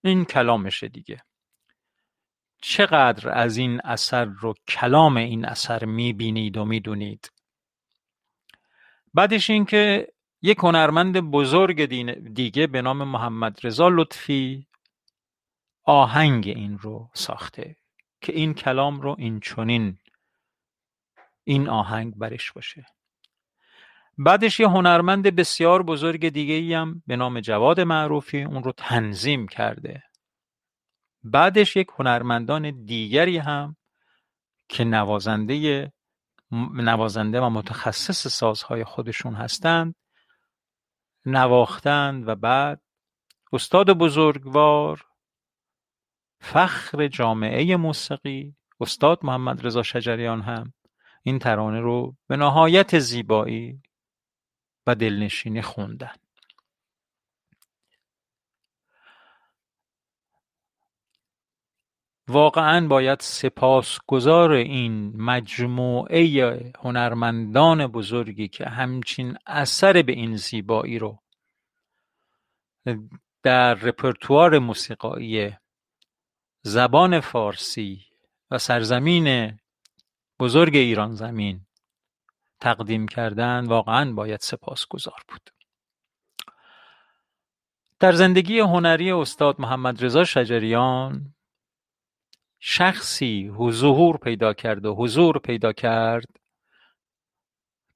این 0.04 0.26
کلامشه 0.26 0.88
دیگه. 0.88 1.24
چقدر 2.62 3.30
از 3.30 3.58
این 3.58 3.82
اثر 3.84 4.26
رو 4.26 4.54
کلام 4.68 5.18
این 5.18 5.46
اثر 5.46 5.86
می‌بینید 5.86 6.58
و 6.58 6.66
می‌دونید؟ 6.66 7.32
بعدش 9.14 9.50
این 9.50 9.66
که 9.66 10.08
یک 10.42 10.58
هنرمند 10.58 11.18
بزرگ 11.18 11.86
دیگه 12.34 12.68
به 12.68 12.82
نام 12.82 13.04
محمد 13.04 13.60
رضا 13.64 13.90
لطفی 13.90 14.68
آهنگ 15.84 16.48
این 16.48 16.78
رو 16.78 17.10
ساخته 17.14 17.76
که 18.22 18.34
این 18.34 18.54
کلام 18.54 19.02
رو 19.02 19.16
این 19.20 19.40
چونین 19.40 19.98
این 21.44 21.70
آهنگ 21.70 22.16
برش 22.16 22.52
باشه. 22.52 22.86
بعدش 24.18 24.60
یه 24.60 24.68
هنرمند 24.68 25.24
بسیار 25.24 25.84
بزرگ 25.84 26.30
دیگه 26.30 26.54
ای 26.54 26.74
هم 26.74 27.04
به 27.08 27.16
نام 27.16 27.40
جواد 27.40 27.80
معروفی 27.80 28.44
اون 28.44 28.64
رو 28.64 28.72
تنظیم 28.72 29.48
کرده. 29.48 30.04
بعدش 31.24 31.76
یک 31.76 31.88
هنرمندان 32.00 32.86
دیگری 32.86 33.38
هم 33.38 33.76
که 34.70 34.84
نوازنده 34.84 35.92
نوازنده 36.74 37.42
و 37.42 37.50
متخصص 37.50 38.28
سازهای 38.28 38.84
خودشون 38.84 39.34
هستند 39.34 39.96
نواختند 41.26 42.28
و 42.28 42.36
بعد 42.36 42.82
استاد 43.54 43.90
بزرگوار 43.90 45.06
فخر 46.40 47.08
جامعه 47.08 47.76
موسیقی 47.76 48.56
استاد 48.80 49.26
محمد 49.26 49.66
رضا 49.66 49.84
شجریان 49.84 50.42
هم 50.42 50.74
این 51.24 51.40
ترانه 51.40 51.80
رو 51.80 52.16
به 52.28 52.38
نهایت 52.38 53.00
زیبایی 53.00 53.82
و 54.88 54.96
دلنشینی 54.96 55.62
خوندن. 55.62 56.16
واقعا 62.32 62.88
باید 62.88 63.20
سپاسگزار 63.20 64.52
این 64.52 65.22
مجموعه 65.22 66.74
هنرمندان 66.80 67.88
بزرگی 67.88 68.48
که 68.48 68.66
همچین 68.66 69.38
اثر 69.46 70.02
به 70.02 70.12
این 70.12 70.36
زیبایی 70.36 71.00
رو 71.00 71.20
در 73.44 73.74
رپرتوار 73.74 74.60
موسیقایی 74.60 75.52
زبان 76.62 77.20
فارسی 77.20 78.06
و 78.52 78.58
سرزمین 78.58 79.60
بزرگ 80.40 80.76
ایران 80.76 81.12
زمین 81.16 81.66
تقدیم 82.60 83.08
کردن 83.08 83.66
واقعا 83.66 84.14
باید 84.14 84.40
سپاسگزار 84.40 85.22
بود. 85.28 85.50
در 88.00 88.12
زندگی 88.12 88.60
هنری 88.60 89.12
استاد 89.12 89.62
محمد 89.62 90.06
رضا 90.06 90.24
شجریان 90.24 91.34
شخصی 92.64 93.52
ظهور 93.72 94.18
پیدا 94.18 94.54
کرد 94.54 94.86
و 94.86 94.96
حضور 94.96 95.40
پیدا 95.40 95.74
کرد 95.74 96.28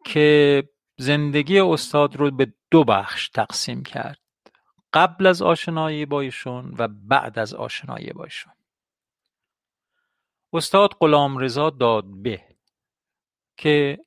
که 0.05 0.63
زندگی 0.97 1.59
استاد 1.59 2.15
رو 2.15 2.31
به 2.31 2.53
دو 2.71 2.83
بخش 2.83 3.29
تقسیم 3.29 3.83
کرد. 3.83 4.19
قبل 4.93 5.25
از 5.25 5.41
آشنایی 5.41 6.05
با 6.05 6.21
ایشون 6.21 6.75
و 6.77 6.87
بعد 6.87 7.39
از 7.39 7.53
آشنایی 7.53 8.13
با 8.13 8.27
استاد 10.53 10.89
غلامرضا 10.99 11.69
دادبه 11.69 12.43
که 13.57 13.99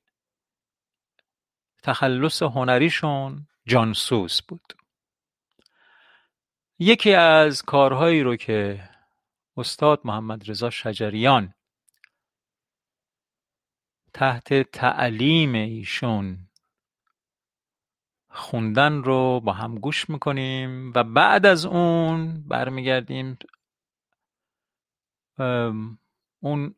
تخلص 1.83 2.43
هنریشون 2.43 3.47
جانسوز 3.65 4.41
بود. 4.47 4.73
یکی 6.79 7.13
از 7.13 7.61
کارهایی 7.61 8.23
رو 8.23 8.35
که 8.35 8.88
استاد 9.59 10.01
محمد 10.03 10.49
رضا 10.49 10.69
شجریان. 10.69 11.53
تحت 14.13 14.53
تعلیم 14.71 15.53
ایشون 15.53 16.37
خوندن 18.29 19.03
رو 19.03 19.39
با 19.39 19.53
هم 19.53 19.75
گوش 19.75 20.09
می‌کنیم 20.09 20.93
و 20.95 21.03
بعد 21.03 21.45
از 21.45 21.65
اون 21.65 22.43
برمیگردیم 22.47 23.37
اون 26.39 26.75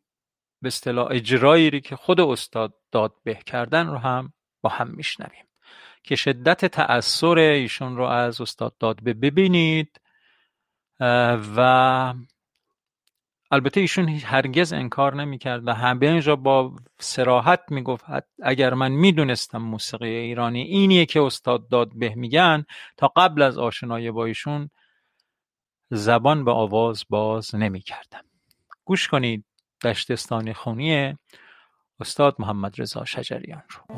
به 0.62 0.68
اصطلاح 0.68 1.08
اجرایی 1.12 1.82
که 1.82 1.96
خود 1.96 2.20
استاد 2.20 2.74
داد 2.92 3.16
به 3.24 3.36
کردن 3.36 3.88
رو 3.88 3.98
هم 3.98 4.34
با 4.62 4.70
هم 4.70 4.88
میشنویم. 4.88 5.46
که 6.04 6.16
شدت 6.16 6.66
تأثیر 6.66 7.38
ایشون 7.38 7.98
رو 7.98 8.04
از 8.04 8.42
استاد 8.42 8.78
داد 8.78 9.04
به 9.04 9.14
ببینید 9.14 10.02
و 11.58 12.14
البته 13.52 13.80
ایشون 13.82 14.10
هرگز 14.10 14.74
انکار 14.74 15.16
نمی‌کرد 15.16 15.68
و 15.68 15.74
همه 15.74 16.06
اینجا 16.06 16.36
با 16.36 16.76
سراحت 17.00 17.62
می‌گفت 17.70 18.06
اگر 18.44 18.74
من 18.74 18.92
می‌دونستم 18.92 19.58
موسیقی 19.58 20.10
ایرانی 20.10 20.62
اینیه 20.62 21.06
که 21.06 21.22
استاد 21.22 21.70
داد 21.70 21.92
به 21.96 22.16
میگن 22.16 22.66
تا 22.98 23.08
قبل 23.08 23.42
از 23.42 23.58
آشنایی 23.58 24.12
با 24.12 24.26
ایشون 24.26 24.70
زبان 25.90 26.46
به 26.46 26.52
آواز 26.52 27.06
باز 27.10 27.56
نمی‌کردم. 27.56 28.24
گوش 28.86 29.08
کنید 29.08 29.46
دشتستانی 29.84 30.54
خونی 30.54 31.18
استاد 32.00 32.36
محمد 32.40 32.82
رضا 32.82 33.06
شجریان 33.06 33.64
رو. 33.70 33.96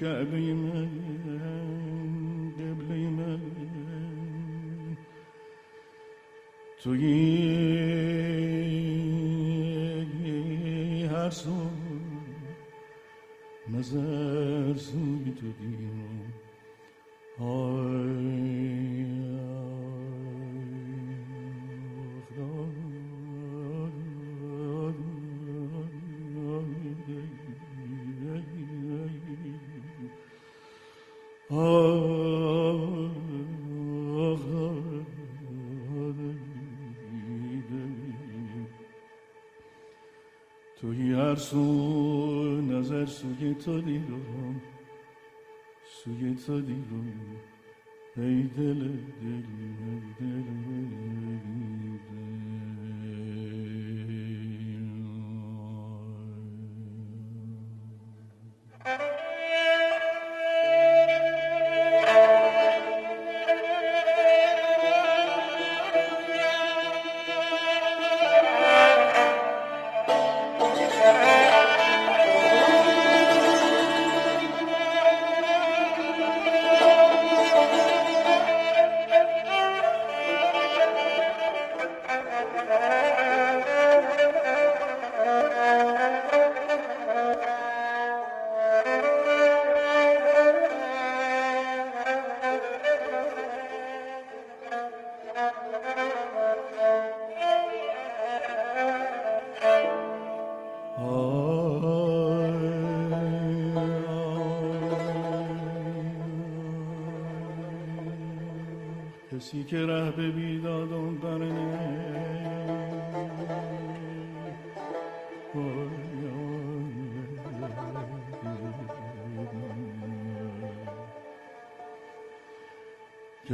کعبه 0.01 0.55
من 0.55 0.89
قبله 2.59 3.09
من. 3.11 3.41
توی 6.83 7.13
هر 11.07 11.31
سو 11.31 11.71
نظر 13.69 14.75
سوی 14.75 15.33
تو 15.41 15.47
دیران 15.61 16.33
توی 31.53 31.61
هر 41.15 41.35
سو 41.35 42.61
نظر 42.61 43.07
سوی 43.07 43.55
تو 43.55 43.81
دیدم 43.81 44.61
سوی 45.85 46.35
تو 46.35 46.61
دیدم 46.61 47.07
ای 48.17 48.43
دل 48.43 48.49
دل 48.57 48.83
ای 49.23 49.43
دل, 49.43 50.03
دل, 50.21 50.43
دل 51.11 51.22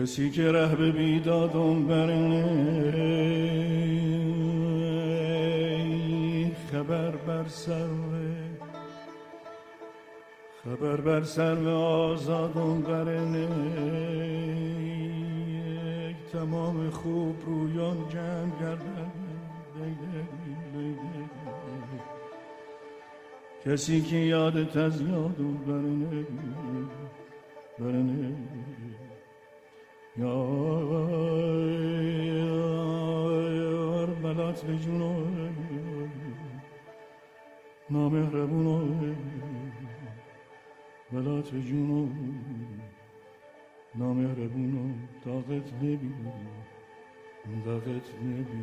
کسی 0.09 0.31
که 0.31 0.53
ره 0.53 0.77
به 0.77 0.93
بیدادم 0.93 1.87
برنه 1.87 2.45
خبر 6.73 7.11
بر 7.11 7.49
سر 7.49 7.89
خبر 10.65 10.97
بر 10.97 11.23
سر 11.23 11.69
آزادم 11.69 12.81
برنه 12.81 13.49
تمام 16.33 16.91
خوب 16.91 17.37
رویان 17.47 17.97
جمع 18.09 18.61
گردن. 18.61 19.13
کسی 23.65 24.03
که 24.03 24.17
یادت 24.17 24.77
از 24.77 25.01
یادم 25.01 25.55
برنه 25.67 25.98
Բալաց 41.29 41.49
ջունո 41.69 41.97
Նամերը 44.01 44.47
բունո 44.53 44.85
տաղեց 45.25 45.73
նեբի 45.81 46.13
Դաղեց 47.67 48.13
նեբի 48.29 48.61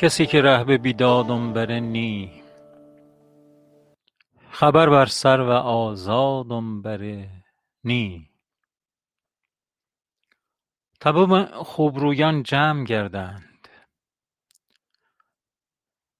کسی 0.00 0.26
که 0.26 0.42
ره 0.42 0.64
به 0.64 0.78
بیدادم 0.78 1.52
بره 1.52 1.80
نی. 1.80 2.42
خبر 4.50 4.88
بر 4.88 5.06
سر 5.06 5.40
و 5.40 5.50
آزادم 5.50 6.82
بره 6.82 7.30
نی. 7.84 8.30
تمام 11.00 11.44
خوبرویان 11.44 12.42
جمع 12.42 12.84
گردند. 12.84 13.68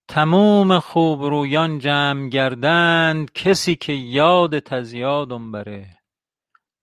تموم 0.09 0.78
خوبرویان 0.78 1.78
جمع 1.78 2.28
گردند 2.28 3.33
کسی 3.33 3.76
که 3.76 3.93
یادت 3.93 4.72
از 4.72 4.93
یادم 4.93 5.53
بره 5.53 5.99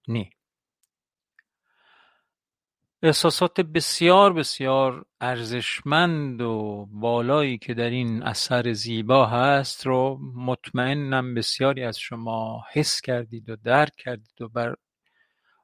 نی. 0.08 0.30
احساسات 3.04 3.62
بسیار 3.62 4.34
بسیار 4.34 5.06
ارزشمند 5.22 6.41
و 6.41 6.86
بالایی 6.91 7.58
که 7.58 7.74
در 7.74 7.89
این 7.89 8.24
اثر 8.24 8.74
زیبا 8.74 9.26
هست 9.26 9.88
رو 9.88 10.20
مطمئنم 10.36 11.34
بسیاری 11.34 11.84
از 11.84 12.00
شما 12.00 12.66
حس 12.72 13.02
کردید 13.02 13.50
و 13.50 13.56
درک 13.56 13.95
کردید 13.98 14.41
و 14.41 14.48
بر 14.48 14.76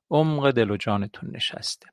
عمق 0.10 0.52
دل 0.52 0.72
و 0.72 0.78
جانتون 0.78 1.36
نشسته. 1.36 1.90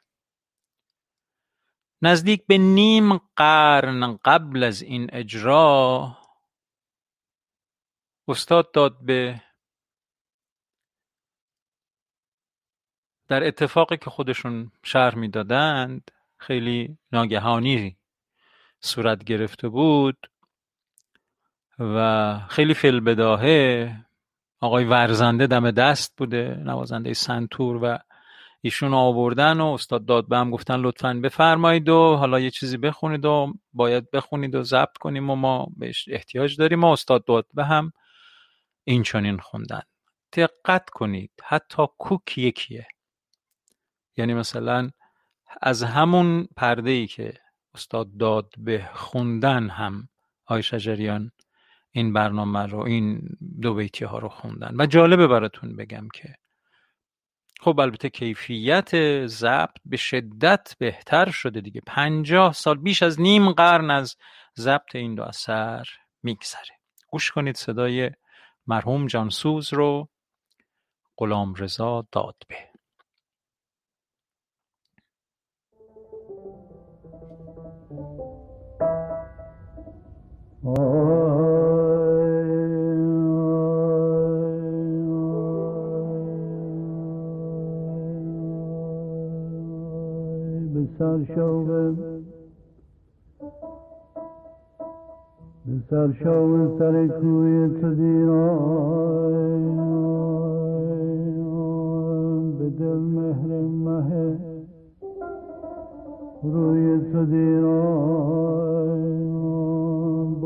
نزدیک 2.03 2.47
به 2.47 2.59
نیم 2.59 3.19
قرن 3.37 4.19
قبل 4.25 4.65
از 4.65 4.83
این 4.83 5.11
اجرا 5.13 6.17
استاد 8.29 8.73
داد 8.73 9.05
به 9.05 9.43
در 13.31 13.47
اتفاقی 13.47 13.97
که 13.97 14.11
خودشون 14.11 14.71
شرح 14.83 15.15
می‌دادند 15.15 16.11
خیلی 16.37 16.99
ناگهانی 17.13 17.97
صورت 18.81 19.25
گرفته 19.25 19.69
بود 19.69 20.31
و 21.79 22.39
خیلی 22.49 22.75
فیلبداهه 22.75 23.97
آقای 24.61 24.85
ورزنده 24.85 25.47
دم 25.47 25.71
دست 25.71 26.15
بوده 26.17 26.57
نوازنده 26.65 27.13
سنتور 27.13 27.85
و 27.85 27.99
ایشون 28.61 28.95
آوردن 28.95 29.61
و 29.61 29.67
استاد 29.67 30.05
داد 30.05 30.33
هم 30.33 30.51
گفتن 30.51 30.81
لطفا 30.81 31.15
بفرمایید 31.15 31.89
و 31.89 32.17
حالا 32.17 32.41
یه 32.41 32.51
چیزی 32.51 32.77
بخونید 32.77 33.25
و 33.25 33.53
باید 33.73 34.11
بخونید 34.11 34.55
و 34.55 34.63
ضبط 34.63 34.99
کنیم 35.01 35.31
و 35.31 35.35
ما 35.35 35.67
بهش 35.77 36.09
احتیاج 36.11 36.57
داریم 36.57 36.85
و 36.85 36.87
استاد 36.87 37.25
داد 37.25 37.47
به 37.55 37.65
هم 37.65 37.93
این 38.85 39.03
چنین 39.03 39.39
خوندن. 39.39 39.83
دقت 40.33 40.91
کنید 40.91 41.31
حتی 41.45 41.83
کوک 41.99 42.39
یکیه. 42.39 42.87
یعنی 44.17 44.35
مثلا 44.35 44.91
از 45.63 45.83
همون 45.83 46.49
پرده 46.57 46.91
ای 46.91 47.07
که 47.07 47.35
استاد 47.75 48.17
داد 48.17 48.55
به 48.59 48.91
خوندن 48.95 49.69
هم 49.69 50.09
آی 50.47 50.63
شجریان 50.63 51.33
این 51.91 52.13
برنامه 52.13 52.67
رو 52.67 52.79
این 52.79 53.37
دو 53.63 53.75
بیتی 53.75 54.05
ها 54.05 54.19
رو 54.19 54.29
خوندن. 54.29 54.75
و 54.79 54.87
جالبه 54.87 55.27
براتون 55.27 55.77
بگم 55.77 56.09
که 56.15 56.35
خب 57.61 57.81
البته 57.81 58.09
کیفیت 58.09 59.27
ضبط 59.27 59.77
به 59.85 59.97
شدت 59.97 60.75
بهتر 60.79 61.31
شده 61.31 61.61
دیگه. 61.61 61.81
پنجاه 61.87 62.53
سال 62.53 62.79
بیش 62.79 63.03
از 63.03 63.21
نیم 63.21 63.53
قرن 63.53 63.91
از 63.91 64.17
ضبط 64.59 64.97
این 64.97 65.15
دو 65.15 65.23
اثر 65.23 65.89
میگذره. 66.23 66.79
گوش 67.11 67.31
کنید 67.31 67.57
صدای 67.57 68.11
مرحوم 68.67 69.07
جانسوز 69.07 69.73
رو 69.73 70.09
غلام 71.17 71.55
رضا 71.55 72.07
دادبه. 72.13 72.70
سرشاو 80.63 81.29
سر 96.79 97.07
کوی 97.07 97.69
تو 97.81 97.95
دیران 97.95 99.65
به 102.59 102.71
دل 102.71 102.99
مهر 102.99 103.51
مه 103.61 104.37
روی 106.43 107.13
تو 107.13 107.25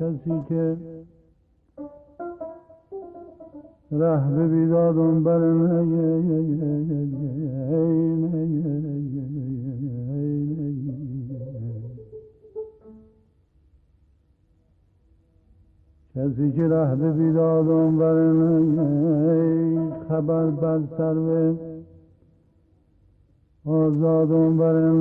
کسی 0.00 0.44
که 0.48 0.76
ره 3.92 4.30
به 4.30 4.48
بیدادم 4.48 5.24
بر 5.24 5.40
کسی 16.14 16.52
که 16.52 16.68
ره 16.68 16.94
به 16.96 17.12
بیدادم 17.12 17.98
بر 17.98 18.16
خبر 20.08 20.50
بر 20.50 20.80
سر 20.96 21.14
آزادم 23.66 24.56
بر 24.56 24.94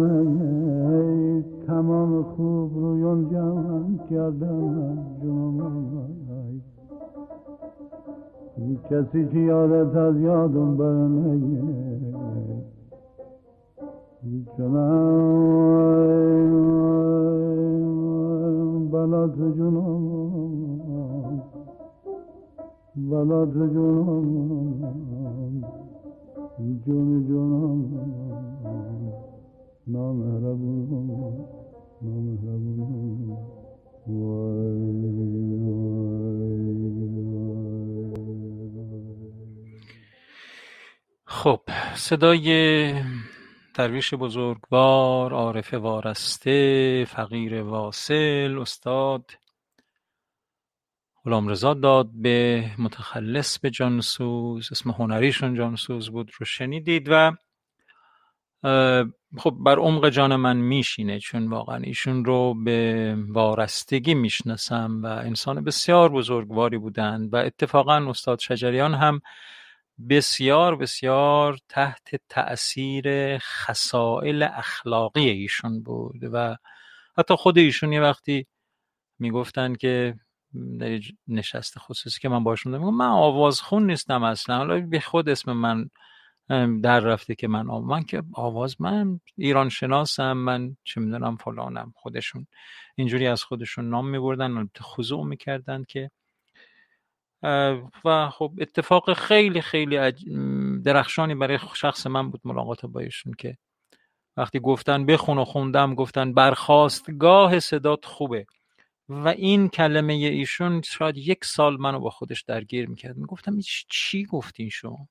تمام 1.68 2.24
خوب 2.24 2.72
رویان 2.76 3.30
جمع 3.30 3.98
کردم 4.10 4.98
جنوم 5.24 5.86
کسی 8.90 9.28
که 9.28 9.40
یادت 9.40 9.96
از 9.96 10.18
یادم 10.18 10.78
برنگه 10.78 11.62
جنم 14.58 15.30
بلات 18.92 19.36
جنوم 19.36 21.42
بلات 22.96 23.54
جنوم 23.54 24.26
جون 26.86 27.26
جنوم 27.28 28.45
وای 29.88 30.06
خب 41.26 41.62
صدای 41.96 42.94
درویش 43.76 44.14
بزرگوار 44.14 45.34
عارف 45.34 45.74
وارسته 45.74 47.06
فقیر 47.08 47.62
واصل 47.64 48.58
استاد 48.62 49.32
غلام 51.26 51.48
رضا 51.48 51.74
داد 51.74 52.10
به 52.14 52.66
متخلص 52.80 53.60
به 53.60 53.70
جانسوز 53.70 54.70
اسم 54.72 54.92
هنریشون 54.92 55.56
جانسوز 55.56 56.10
بود 56.10 56.32
رو 56.40 56.46
شنیدید 56.46 57.08
و 57.12 57.32
خب 59.38 59.56
بر 59.60 59.80
عمق 59.80 60.10
جان 60.10 60.36
من 60.36 60.58
میشینه 60.58 61.20
چون 61.20 61.48
واقعا 61.48 61.78
ایشون 61.78 62.26
رو 62.26 62.54
به 62.64 63.16
وارستگی 63.30 64.14
می‌شناسم 64.14 65.02
و 65.04 65.06
انسان 65.06 65.64
بسیار 65.64 66.10
بزرگواری 66.10 66.78
بودند 66.78 67.34
و 67.34 67.36
اتفاقا 67.36 68.10
استاد 68.10 68.40
شجریان 68.40 68.94
هم 68.94 69.22
بسیار 70.10 70.76
بسیار 70.76 71.58
تحت 71.70 72.16
تأثیر 72.30 73.38
خسائل 73.38 74.48
اخلاقی 74.54 75.30
ایشون 75.30 75.84
بود 75.84 76.20
و 76.34 76.58
حتی 77.18 77.36
خود 77.36 77.58
ایشون 77.58 77.94
یه 77.94 78.02
وقتی 78.02 78.48
می‌گفتن 79.20 79.76
که 79.76 80.16
در 80.80 81.00
نشست 81.28 81.80
خصوصی 81.80 82.20
که 82.20 82.30
من 82.30 82.44
باشون 82.44 82.72
دارم 82.72 82.98
من 82.98 83.08
آوازخون 83.08 83.86
نیستم 83.86 84.24
اصلا 84.24 84.58
حالا 84.58 84.80
به 84.80 85.00
خود 85.00 85.30
اسم 85.30 85.52
من 85.52 85.90
در 86.84 87.00
رفته 87.00 87.36
که 87.36 87.48
من 87.48 87.62
من 87.66 88.04
که 88.04 88.24
آواز 88.34 88.82
من 88.82 89.20
ایران 89.38 89.70
شناسم 89.70 90.34
من 90.34 90.78
چه 90.84 91.02
می‌دونم 91.02 91.36
فلانم 91.36 91.94
خودشون 91.96 92.48
اینجوری 92.96 93.28
از 93.28 93.44
خودشون 93.44 93.90
نام 93.90 94.10
میبردن 94.10 94.70
خضوع 94.82 95.26
می‌کردن 95.26 95.84
که 95.84 96.12
و 98.06 98.30
خب 98.30 98.54
اتفاق 98.60 99.14
خیلی 99.14 99.62
خیلی 99.62 100.12
درخشانی 100.82 101.36
برای 101.36 101.60
شخص 101.76 102.08
من 102.08 102.30
بود 102.30 102.42
ملاقات 102.44 102.86
با 102.86 103.00
ایشون 103.00 103.34
که 103.34 103.58
وقتی 104.38 104.60
گفتن 104.60 105.06
بخون 105.06 105.38
و 105.38 105.46
خوندم 105.46 105.96
گفتن 105.96 106.34
برخواستگاه 106.34 107.60
صدات 107.60 108.06
خوبه. 108.06 108.46
و 109.10 109.28
این 109.28 109.70
کلمه 109.70 110.14
ایشون 110.14 110.82
شاید 110.82 111.18
یک 111.18 111.46
سال 111.46 111.78
منو 111.78 112.00
با 112.00 112.10
خودش 112.10 112.42
درگیر 112.42 112.90
می‌کرد. 112.90 113.18
می‌گفتم 113.18 113.60
چی 113.90 114.26
گفتین 114.26 114.70
شما؟ 114.70 115.08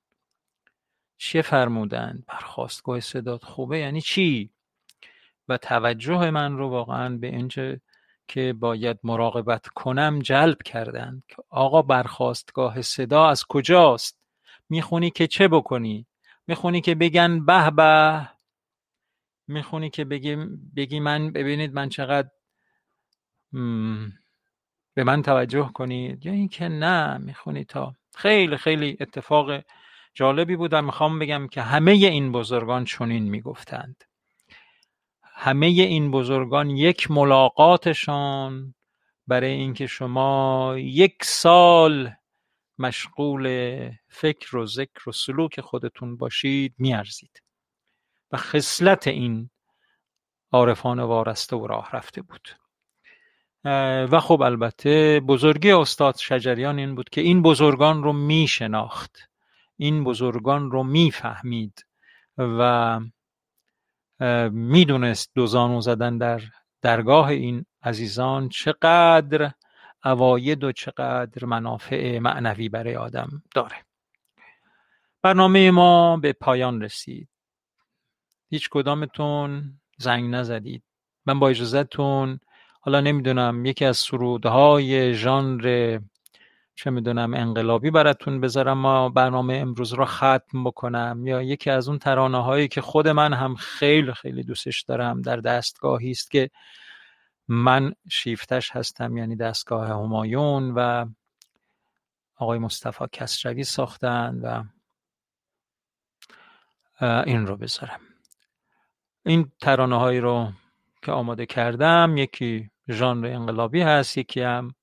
چه 1.17 1.43
فرمودن 1.43 2.23
برخواستگاه 2.27 3.01
صدات 3.01 3.45
خوبه 3.45 3.79
یعنی 3.79 4.01
چی؟ 4.01 4.51
و 5.49 5.57
توجه 5.57 6.31
من 6.31 6.57
رو 6.57 6.69
واقعا 6.69 7.17
به 7.17 7.27
اینجا 7.27 7.77
که 8.29 8.53
باید 8.53 8.99
مراقبت 9.05 9.69
کنم 9.69 10.19
جلب 10.19 10.63
کردند 10.63 11.23
که 11.29 11.37
آقا 11.51 11.83
برخواستگاه 11.83 12.83
صدا 12.83 13.29
از 13.29 13.45
کجاست؟ 13.49 14.19
می‌خونی 14.69 15.11
که 15.11 15.27
چه 15.27 15.49
بکنی؟ 15.49 16.07
می‌خونی 16.47 16.81
که 16.81 16.95
بگن 16.95 17.45
به 17.45 17.71
به. 17.71 18.29
می‌خونی 19.49 19.91
که 19.91 20.05
بگی, 20.05 20.37
بگی 20.77 21.01
من 21.01 21.33
ببینید 21.33 21.75
من 21.75 21.89
چقدر 21.89 22.29
به 24.95 25.05
من 25.05 25.23
توجه 25.23 25.71
کنید 25.75 26.27
یا 26.27 26.33
اینکه 26.33 26.69
نه 26.69 27.19
می‌خونی 27.19 27.65
تا 27.65 27.95
خیلی 28.15 28.57
خیلی 28.57 28.97
اتفاق 29.01 29.63
جالبی 30.15 30.57
بود 30.57 30.73
و 30.73 30.83
می‌خوام 30.83 31.19
بگم 31.19 31.49
که 31.49 31.63
همه 31.63 31.93
این 31.93 32.33
بزرگان 32.33 32.85
چنین 32.85 33.25
می‌گفتند. 33.25 34.05
همه 35.23 35.67
این 35.67 36.11
بزرگان 36.11 36.71
یک 36.71 37.11
ملاقاتشان 37.11 38.75
برای 39.27 39.51
اینکه 39.51 39.87
شما 39.87 40.75
یک 40.79 41.25
سال 41.25 42.13
مشغول 42.79 43.49
فکر 44.09 44.57
و 44.57 44.67
ذکر 44.67 45.09
و 45.09 45.13
سلوک 45.13 45.61
خودتون 45.61 46.17
باشید 46.17 46.75
میارزید. 46.79 47.43
و 48.33 48.37
خصلت 48.37 49.07
این 49.09 49.51
عارفان 50.53 51.01
وارسته 51.01 51.57
و 51.57 51.67
راه 51.67 51.91
رفته 51.93 52.23
بود. 52.23 52.49
و 54.13 54.21
خب 54.21 54.43
البته 54.43 55.21
بزرگی 55.21 55.73
استاد 55.73 56.17
شجریان 56.17 56.79
این 56.79 56.95
بود 56.95 57.11
که 57.11 57.21
این 57.21 57.43
بزرگان 57.43 58.03
رو 58.03 58.13
میشناخت. 58.13 59.29
این 59.77 60.05
بزرگان 60.05 60.71
رو 60.71 60.83
می‌فهمید 60.83 61.87
و 62.39 63.01
می‌دونست 64.51 65.31
دو 65.35 65.47
زانو 65.47 65.81
زدن 65.81 66.19
در 66.19 66.43
درگاه 66.83 67.29
این 67.29 67.67
عزیزان 67.83 68.49
چقدر 68.49 69.53
اواید 70.05 70.65
و 70.65 70.73
چقدر 70.73 71.45
منافع 71.45 72.19
معنوی 72.19 72.69
برای 72.69 72.97
آدم 72.97 73.43
داره. 73.55 73.77
برنامه 75.23 75.71
ما 75.71 76.17
به 76.17 76.33
پایان 76.33 76.83
رسید. 76.83 77.29
هیچ 78.51 78.69
کدامتون 78.71 79.81
زنگ 79.99 80.35
نزدید. 80.35 80.83
من 81.27 81.41
با 81.41 81.49
اجازهتون 81.49 82.41
حالا 82.81 83.01
نمی‌دونم 83.01 83.65
یکی 83.65 83.85
از 83.85 83.97
سرودهای 83.97 85.15
ژانر 85.15 85.99
چه 86.75 86.91
می‌دونم 86.91 87.35
انقلابی 87.35 87.91
براتون 87.91 88.41
بذارم 88.41 88.79
ما 88.79 89.09
برنامه 89.09 89.55
امروز 89.55 89.93
را 89.93 90.05
ختم 90.05 90.65
بکنم 90.65 91.27
یا 91.27 91.43
یکی 91.43 91.71
از 91.71 91.89
اون 91.89 91.99
ترانه 91.99 92.45
هایی 92.45 92.69
که 92.69 92.81
خود 92.81 93.09
من 93.09 93.33
هم 93.33 93.55
خیلی 93.55 94.13
خیلی 94.15 94.43
دوستش 94.43 94.83
دارم 94.83 95.23
در 95.23 95.37
دستگاهی 95.37 96.11
است 96.11 96.31
که 96.31 96.51
من 97.49 97.95
شیفتش 98.11 98.71
هستم 98.71 99.17
یعنی 99.17 99.37
دستگاه 99.37 99.89
همایون 99.89 100.71
و 100.71 101.07
آقای 102.37 102.59
مصطفی 102.59 103.05
کسروی 103.13 103.65
ساختن 103.65 104.41
و 104.43 104.65
این 107.27 107.47
رو 107.47 107.57
بذارم. 107.57 108.01
این 109.27 109.53
ترانه 109.61 109.99
هایی 109.99 110.21
رو 110.21 110.53
که 111.03 111.13
آماده 111.13 111.47
کردم 111.47 112.17
یکی 112.17 112.71
ژانر 112.91 113.27
انقلابی 113.27 113.81
هست 113.81 114.19
یکی 114.19 114.41
هم 114.41 114.75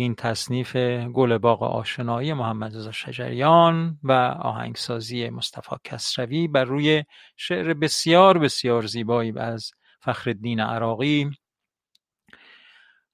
این 0.00 0.14
تصنیف 0.14 0.76
گل 1.14 1.38
باغ 1.38 1.62
آشنایی 1.62 2.32
محمد 2.32 2.76
رضا 2.76 2.92
شجریان 2.92 3.98
و 4.02 4.12
آهنگسازی 4.42 5.30
مصطفی 5.30 5.76
کسروی 5.84 6.48
بر 6.48 6.64
روی 6.64 7.04
شعر 7.36 7.74
بسیار 7.74 8.38
بسیار 8.38 8.86
زیبایی 8.86 9.32
از 9.38 9.70
فخرالدین 10.00 10.60
عراقی. 10.60 11.30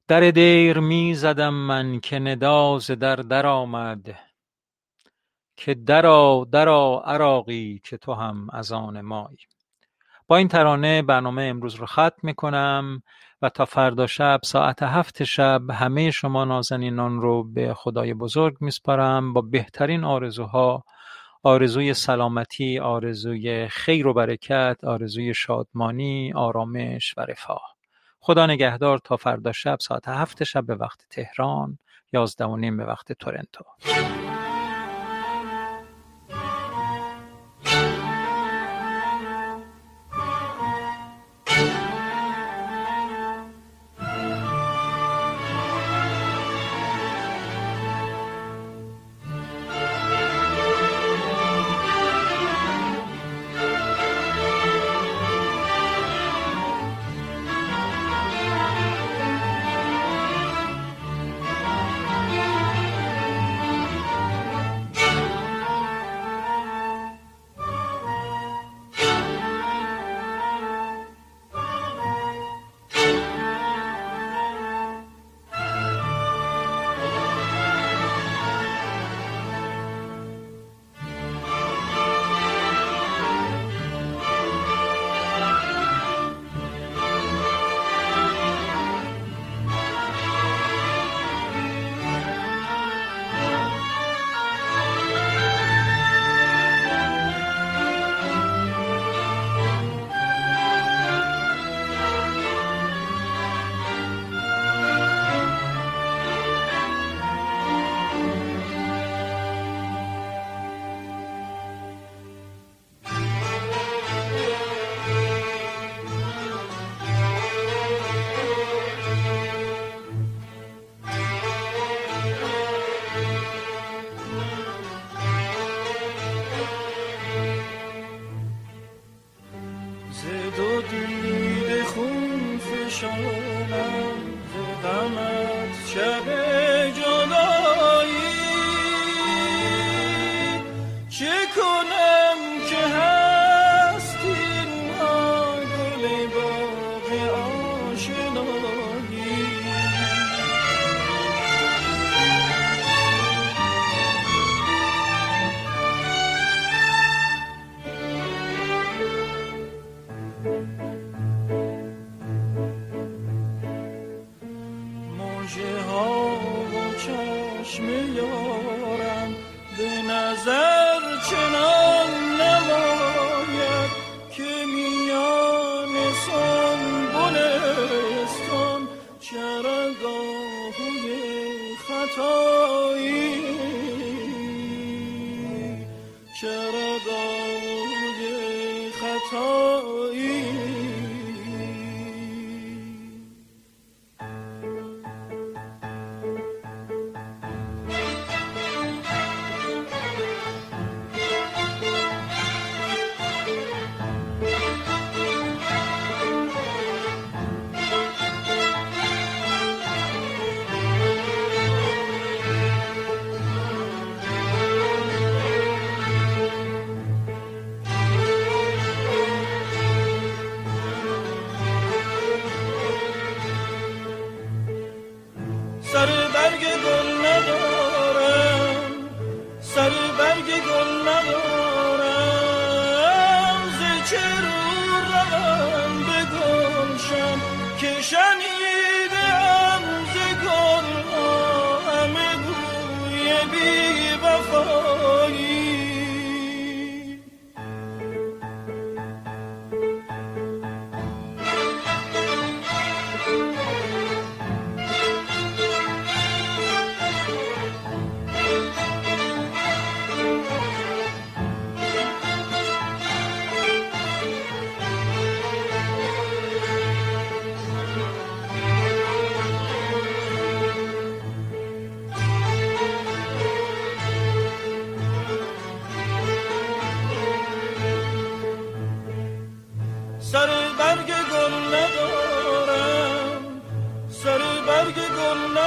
در 0.09 0.31
دیر 0.31 0.79
می 0.79 1.15
زدم 1.15 1.55
من 1.55 2.01
که 2.01 2.19
نداز 2.19 2.87
در 2.87 3.17
در 3.17 3.47
آمد 3.47 4.19
که 5.57 5.75
درا 5.75 6.49
درا 6.53 7.03
عراقی 7.07 7.81
که 7.85 7.97
تو 7.97 8.13
هم 8.15 8.51
از 8.53 8.73
آن 8.73 9.01
مایی 9.01 9.39
با 10.29 10.37
این 10.37 10.49
ترانه 10.49 11.03
برنامه 11.03 11.43
امروز 11.43 11.75
رو 11.75 11.87
ختم 11.87 12.21
می‌کنم 12.23 13.03
و 13.43 13.49
تا 13.49 13.65
فردا 13.65 14.07
شب 14.07 14.41
ساعت 14.45 14.83
هفت 14.83 15.25
شب 15.25 15.71
همه 15.71 16.11
شما 16.11 16.45
نازنینان 16.45 17.21
رو 17.21 17.45
به 17.45 17.75
خدای 17.75 18.15
بزرگ 18.15 18.57
میسپارم 18.61 19.33
با 19.33 19.41
بهترین 19.41 20.05
آرزوها 20.05 20.85
آرزوی 21.43 21.95
سلامتی 21.95 22.79
آرزوی 22.79 23.69
خیر 23.69 24.07
و 24.07 24.15
برکت 24.15 24.77
آرزوی 24.85 25.35
شادمانی 25.35 26.33
آرامش 26.33 27.15
و 27.17 27.21
رفاه. 27.21 27.77
خدا 28.21 28.47
نگهدار 28.47 28.99
تا 28.99 29.17
فردا 29.17 29.53
شب 29.53 29.77
ساعت 29.81 30.09
هفت 30.09 30.45
شب 30.45 30.67
به 30.67 30.75
وقت 30.75 31.07
تهران 31.11 31.79
یازده 32.13 32.45
و 32.45 32.57
نیم 32.57 32.77
به 32.77 32.85
وقت 32.85 33.13
تورنتو. 33.13 33.65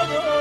love. 0.07 0.38